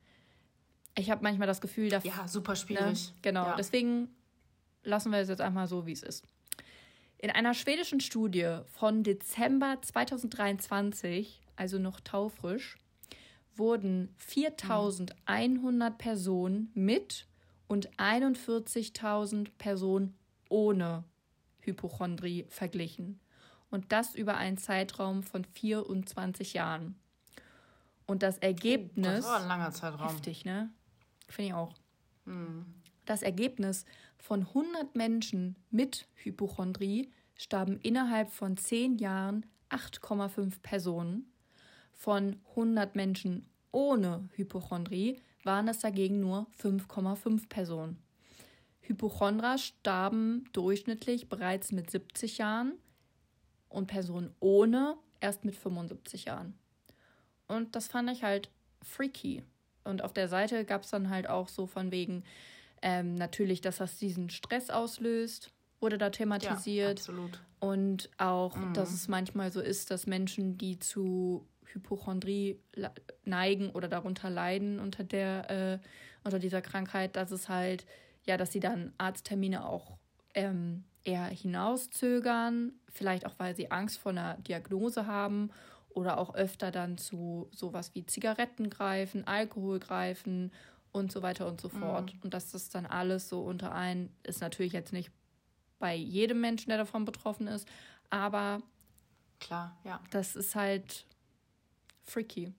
[0.98, 2.02] Ich habe manchmal das Gefühl, dass.
[2.02, 3.10] Ja, super schwierig.
[3.10, 3.14] Ne?
[3.22, 3.44] Genau.
[3.44, 3.56] Ja.
[3.56, 4.08] Deswegen
[4.82, 6.24] lassen wir es jetzt einmal so, wie es ist.
[7.18, 12.76] In einer schwedischen Studie von Dezember 2023, also noch taufrisch,
[13.54, 17.26] wurden 4100 Personen mit
[17.68, 20.14] und 41.000 Personen
[20.48, 21.04] ohne
[21.60, 23.20] Hypochondrie verglichen.
[23.70, 26.96] Und das über einen Zeitraum von 24 Jahren.
[28.06, 29.06] Und das Ergebnis.
[29.06, 30.08] Das war ein langer Zeitraum.
[30.08, 30.70] Heftig, ne?
[31.28, 31.74] Finde ich auch.
[32.24, 32.66] Mhm.
[33.04, 33.84] Das Ergebnis
[34.18, 41.32] von 100 Menschen mit Hypochondrie starben innerhalb von 10 Jahren 8,5 Personen.
[41.92, 47.98] Von 100 Menschen ohne Hypochondrie waren es dagegen nur 5,5 Personen.
[48.80, 52.72] Hypochondra starben durchschnittlich bereits mit 70 Jahren
[53.68, 56.58] und Personen ohne erst mit 75 Jahren.
[57.48, 58.50] Und das fand ich halt
[58.82, 59.42] freaky.
[59.84, 62.24] Und auf der Seite gab es dann halt auch so von wegen,
[62.86, 67.00] ähm, natürlich, dass das diesen Stress auslöst, wurde da thematisiert.
[67.00, 67.42] Ja, absolut.
[67.58, 68.74] Und auch, mhm.
[68.74, 72.60] dass es manchmal so ist, dass Menschen, die zu Hypochondrie
[73.24, 75.78] neigen oder darunter leiden unter der äh,
[76.22, 77.86] unter dieser Krankheit, dass es halt
[78.24, 79.96] ja, dass sie dann Arzttermine auch
[80.34, 85.50] ähm, eher hinauszögern, vielleicht auch weil sie Angst vor einer Diagnose haben
[85.88, 90.52] oder auch öfter dann zu sowas wie Zigaretten greifen, Alkohol greifen
[90.96, 92.14] und so weiter und so fort.
[92.14, 92.20] Mhm.
[92.24, 95.10] Und dass das dann alles so unter ein ist natürlich jetzt nicht
[95.78, 97.68] bei jedem Menschen, der davon betroffen ist,
[98.10, 98.62] aber
[99.40, 100.00] klar, ja.
[100.10, 101.06] Das ist halt
[102.04, 102.52] freaky.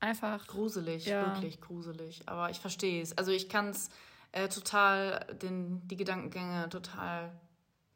[0.00, 0.46] Einfach.
[0.46, 1.34] Gruselig, ja.
[1.34, 2.22] wirklich gruselig.
[2.26, 3.16] Aber ich verstehe es.
[3.16, 3.88] Also ich kann es
[4.32, 7.32] äh, total, den, die Gedankengänge total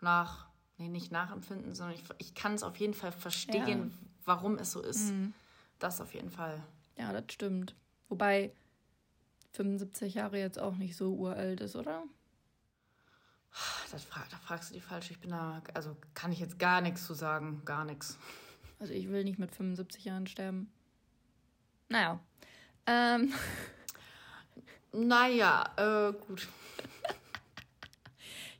[0.01, 0.47] nach,
[0.79, 4.09] nee, nicht nachempfinden, sondern ich, ich kann es auf jeden Fall verstehen, ja.
[4.25, 5.13] warum es so ist.
[5.13, 5.35] Mhm.
[5.79, 6.63] Das auf jeden Fall.
[6.97, 7.75] Ja, das stimmt.
[8.09, 8.53] Wobei
[9.59, 12.05] 75 Jahre jetzt auch nicht so uralt ist, oder?
[13.91, 15.11] Das frag, da fragst du die falsch.
[15.11, 17.63] Ich bin da, also kann ich jetzt gar nichts zu sagen.
[17.65, 18.19] Gar nichts.
[18.79, 20.73] Also ich will nicht mit 75 Jahren sterben.
[21.89, 22.21] Naja.
[22.87, 23.33] Ähm.
[24.93, 26.49] Naja, äh, gut.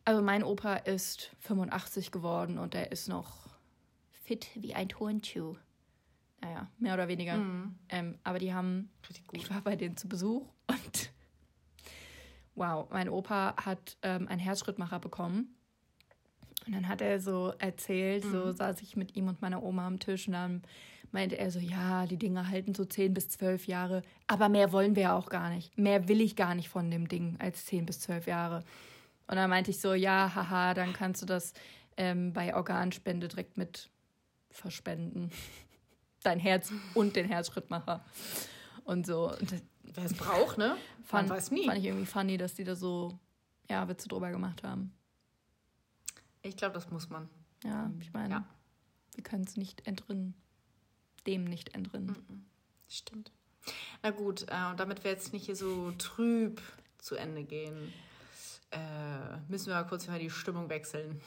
[0.05, 3.51] Also mein Opa ist 85 geworden und er ist noch
[4.25, 5.57] fit wie ein Turnschuh.
[6.41, 7.37] Naja, mehr oder weniger.
[7.37, 7.75] Mhm.
[7.89, 8.91] Ähm, aber die haben,
[9.33, 11.11] ich war bei denen zu Besuch und
[12.55, 15.55] wow, mein Opa hat ähm, einen Herzschrittmacher bekommen.
[16.67, 18.31] Und dann hat er so erzählt, mhm.
[18.31, 20.63] so saß ich mit ihm und meiner Oma am Tisch und dann
[21.13, 24.95] meinte er so, ja, die Dinge halten so 10 bis 12 Jahre, aber mehr wollen
[24.95, 25.77] wir ja auch gar nicht.
[25.79, 28.65] Mehr will ich gar nicht von dem Ding als 10 bis 12 Jahre.
[29.27, 31.53] Und dann meinte ich so, ja, haha, dann kannst du das
[31.97, 33.91] ähm, bei Organspende direkt mit
[34.51, 35.31] verspenden.
[36.29, 38.05] Dein Herz und den Herzschrittmacher.
[38.85, 39.33] Und so.
[39.83, 40.77] Wer es braucht, ne?
[41.03, 41.65] Fand, weiß nie.
[41.65, 43.19] Fand ich irgendwie funny, dass die da so,
[43.71, 44.93] ja, Witze drüber gemacht haben.
[46.43, 47.31] Ich glaube, das muss man.
[47.65, 48.45] Ja, ich meine, ja.
[49.15, 50.35] wir können es nicht entrinnen.
[51.27, 52.45] Dem nicht entrinnen.
[52.91, 53.33] Stimmt.
[54.03, 56.61] Na gut, äh, damit wir jetzt nicht hier so trüb
[56.99, 57.91] zu Ende gehen,
[58.71, 61.23] äh, müssen wir mal kurz mal die Stimmung wechseln.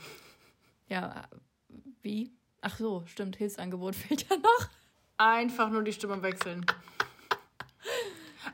[0.89, 1.27] Ja,
[2.03, 2.31] wie?
[2.61, 4.69] Ach so, stimmt, Hilfsangebot fehlt ja noch.
[5.21, 6.65] Einfach nur die Stimmung wechseln.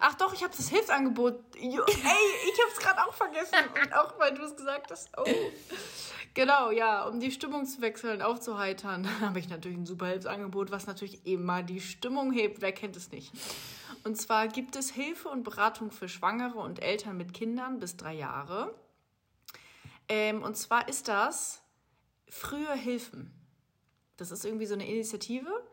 [0.02, 1.40] Ach doch, ich habe das Hilfsangebot.
[1.56, 3.56] Ey, ich habe es gerade auch vergessen.
[3.82, 5.10] Und auch weil du es gesagt hast.
[5.18, 5.24] Oh.
[6.34, 10.88] Genau, ja, um die Stimmung zu wechseln, aufzuheitern, habe ich natürlich ein super Hilfsangebot, was
[10.88, 12.62] natürlich mal die Stimmung hebt.
[12.62, 13.32] Wer kennt es nicht?
[14.04, 18.14] Und zwar gibt es Hilfe und Beratung für Schwangere und Eltern mit Kindern bis drei
[18.14, 18.76] Jahre.
[20.10, 21.62] Ähm, und zwar ist das
[22.28, 23.32] frühe Hilfen.
[24.18, 25.64] Das ist irgendwie so eine Initiative.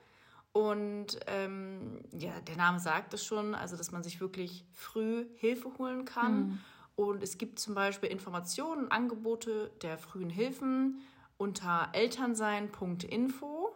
[0.55, 5.77] Und ähm, ja, der Name sagt es schon, also dass man sich wirklich früh Hilfe
[5.79, 6.37] holen kann.
[6.37, 6.59] Mhm.
[6.95, 11.01] Und es gibt zum Beispiel Informationen, Angebote der frühen Hilfen
[11.39, 13.75] unter elternsein.info.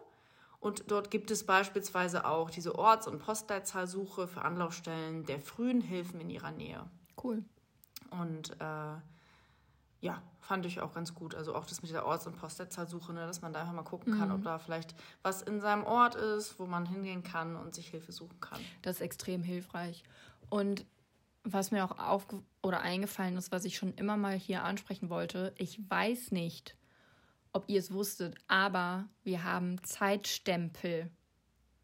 [0.61, 6.21] Und dort gibt es beispielsweise auch diese Orts- und Postleitzahlsuche für Anlaufstellen der frühen Hilfen
[6.21, 6.85] in ihrer Nähe.
[7.21, 7.43] Cool.
[8.09, 8.95] Und äh,
[10.01, 11.35] ja, fand ich auch ganz gut.
[11.35, 14.17] Also auch das mit dieser Orts- und Postleitzahlsuche, ne, dass man da einfach mal gucken
[14.17, 14.35] kann, mhm.
[14.35, 18.11] ob da vielleicht was in seinem Ort ist, wo man hingehen kann und sich Hilfe
[18.11, 18.59] suchen kann.
[18.81, 20.03] Das ist extrem hilfreich.
[20.49, 20.85] Und
[21.43, 22.27] was mir auch auf
[22.61, 26.75] oder eingefallen ist, was ich schon immer mal hier ansprechen wollte, ich weiß nicht,
[27.53, 31.09] ob ihr es wusstet, aber wir haben Zeitstempel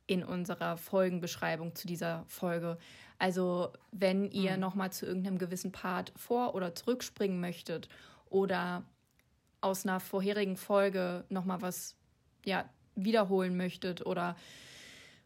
[0.08, 2.78] in unserer Folgenbeschreibung zu dieser Folge.
[3.18, 4.60] Also, wenn ihr mhm.
[4.60, 7.90] noch mal zu irgendeinem gewissen Part vor- oder zurückspringen möchtet
[8.30, 8.84] oder
[9.62, 11.96] aus einer vorherigen Folge noch mal was
[12.44, 14.36] ja, wiederholen möchtet oder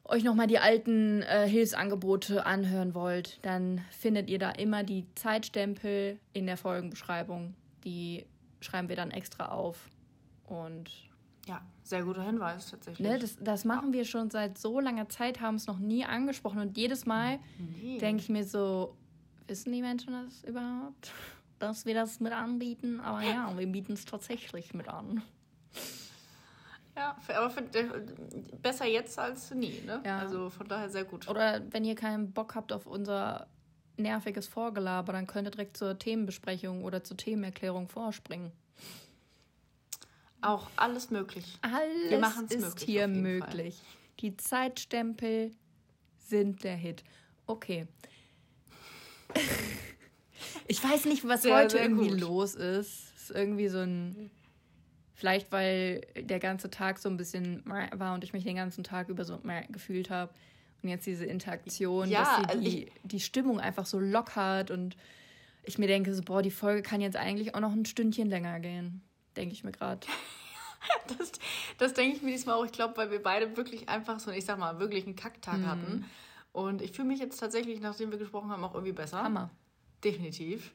[0.06, 6.20] euch nochmal die alten äh, Hilfsangebote anhören wollt, dann findet ihr da immer die Zeitstempel
[6.34, 7.54] in der Folgenbeschreibung.
[7.84, 8.26] Die
[8.62, 9.90] schreiben wir dann extra auf.
[10.46, 11.09] Und
[11.50, 13.08] ja, sehr guter Hinweis tatsächlich.
[13.08, 14.00] Ne, das, das machen ja.
[14.00, 16.60] wir schon seit so langer Zeit, haben es noch nie angesprochen.
[16.60, 17.98] Und jedes Mal nee.
[17.98, 18.96] denke ich mir so,
[19.48, 21.12] wissen die Menschen das überhaupt?
[21.60, 23.00] Dass wir das mit anbieten?
[23.00, 25.24] Aber ja, wir bieten es tatsächlich mit an.
[26.96, 27.64] Ja, aber für,
[28.62, 30.02] besser jetzt als nie, ne?
[30.06, 30.20] Ja.
[30.20, 31.28] Also von daher sehr gut.
[31.28, 33.48] Oder wenn ihr keinen Bock habt auf unser
[33.98, 38.52] nerviges Vorgelaber, dann könnt ihr direkt zur Themenbesprechung oder zur Themenerklärung vorspringen.
[40.42, 41.58] Auch alles möglich.
[41.62, 43.76] Alles Wir machen es ist hier möglich.
[43.76, 43.86] Fall.
[44.20, 45.52] Die Zeitstempel
[46.18, 47.04] sind der Hit.
[47.46, 47.88] Okay.
[50.68, 52.20] ich weiß nicht, was sehr, heute sehr irgendwie gut.
[52.20, 53.14] los ist.
[53.16, 54.32] Es ist irgendwie so ein
[55.20, 59.10] Vielleicht, weil der ganze Tag so ein bisschen war und ich mich den ganzen Tag
[59.10, 59.38] über so
[59.68, 60.34] gefühlt habe.
[60.82, 64.96] Und jetzt diese Interaktion, ja, dass sie also die, die Stimmung einfach so lockert und
[65.64, 68.62] ich mir denke, so, boah, die Folge kann jetzt eigentlich auch noch ein Stündchen länger
[68.62, 69.02] gehen.
[69.40, 70.06] Denke ich mir gerade.
[71.18, 71.32] das,
[71.78, 72.66] das denke ich mir diesmal auch.
[72.66, 75.68] Ich glaube, weil wir beide wirklich einfach so, ich sag mal, wirklich einen Kacktag mhm.
[75.68, 76.06] hatten.
[76.52, 79.24] Und ich fühle mich jetzt tatsächlich, nachdem wir gesprochen haben, auch irgendwie besser.
[79.24, 79.50] Hammer.
[80.04, 80.72] Definitiv.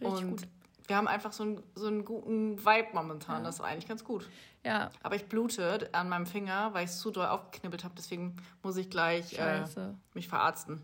[0.00, 0.48] Richtig und gut
[0.88, 3.38] wir haben einfach so einen, so einen guten Vibe momentan.
[3.38, 3.44] Ja.
[3.44, 4.28] Das ist eigentlich ganz gut.
[4.64, 4.90] Ja.
[5.02, 7.94] Aber ich blute an meinem Finger, weil ich es zu doll aufgeknibbelt habe.
[7.96, 9.64] Deswegen muss ich gleich äh,
[10.14, 10.82] mich verarzten.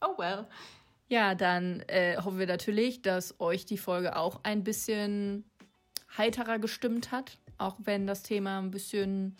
[0.00, 0.46] Oh well.
[1.08, 5.44] Ja, dann äh, hoffen wir natürlich, dass euch die Folge auch ein bisschen
[6.18, 7.38] heiterer gestimmt hat.
[7.58, 9.36] Auch wenn das Thema ein bisschen,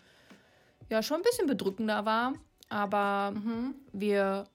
[0.89, 2.33] ja, schon ein bisschen bedrückender war.
[2.69, 3.75] Aber mhm.
[3.93, 4.45] wir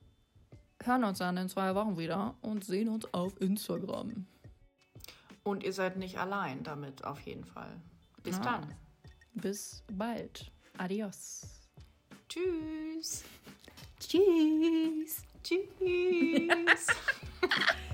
[0.82, 4.26] hören uns dann in zwei Wochen wieder und sehen uns auf Instagram.
[5.44, 7.80] Und ihr seid nicht allein damit, auf jeden Fall.
[8.22, 8.42] Bis ja.
[8.42, 8.74] dann.
[9.34, 10.50] Bis bald.
[10.78, 11.46] Adios.
[12.28, 13.24] Tschüss.
[13.98, 15.22] Tschüss.
[15.42, 16.86] Tschüss.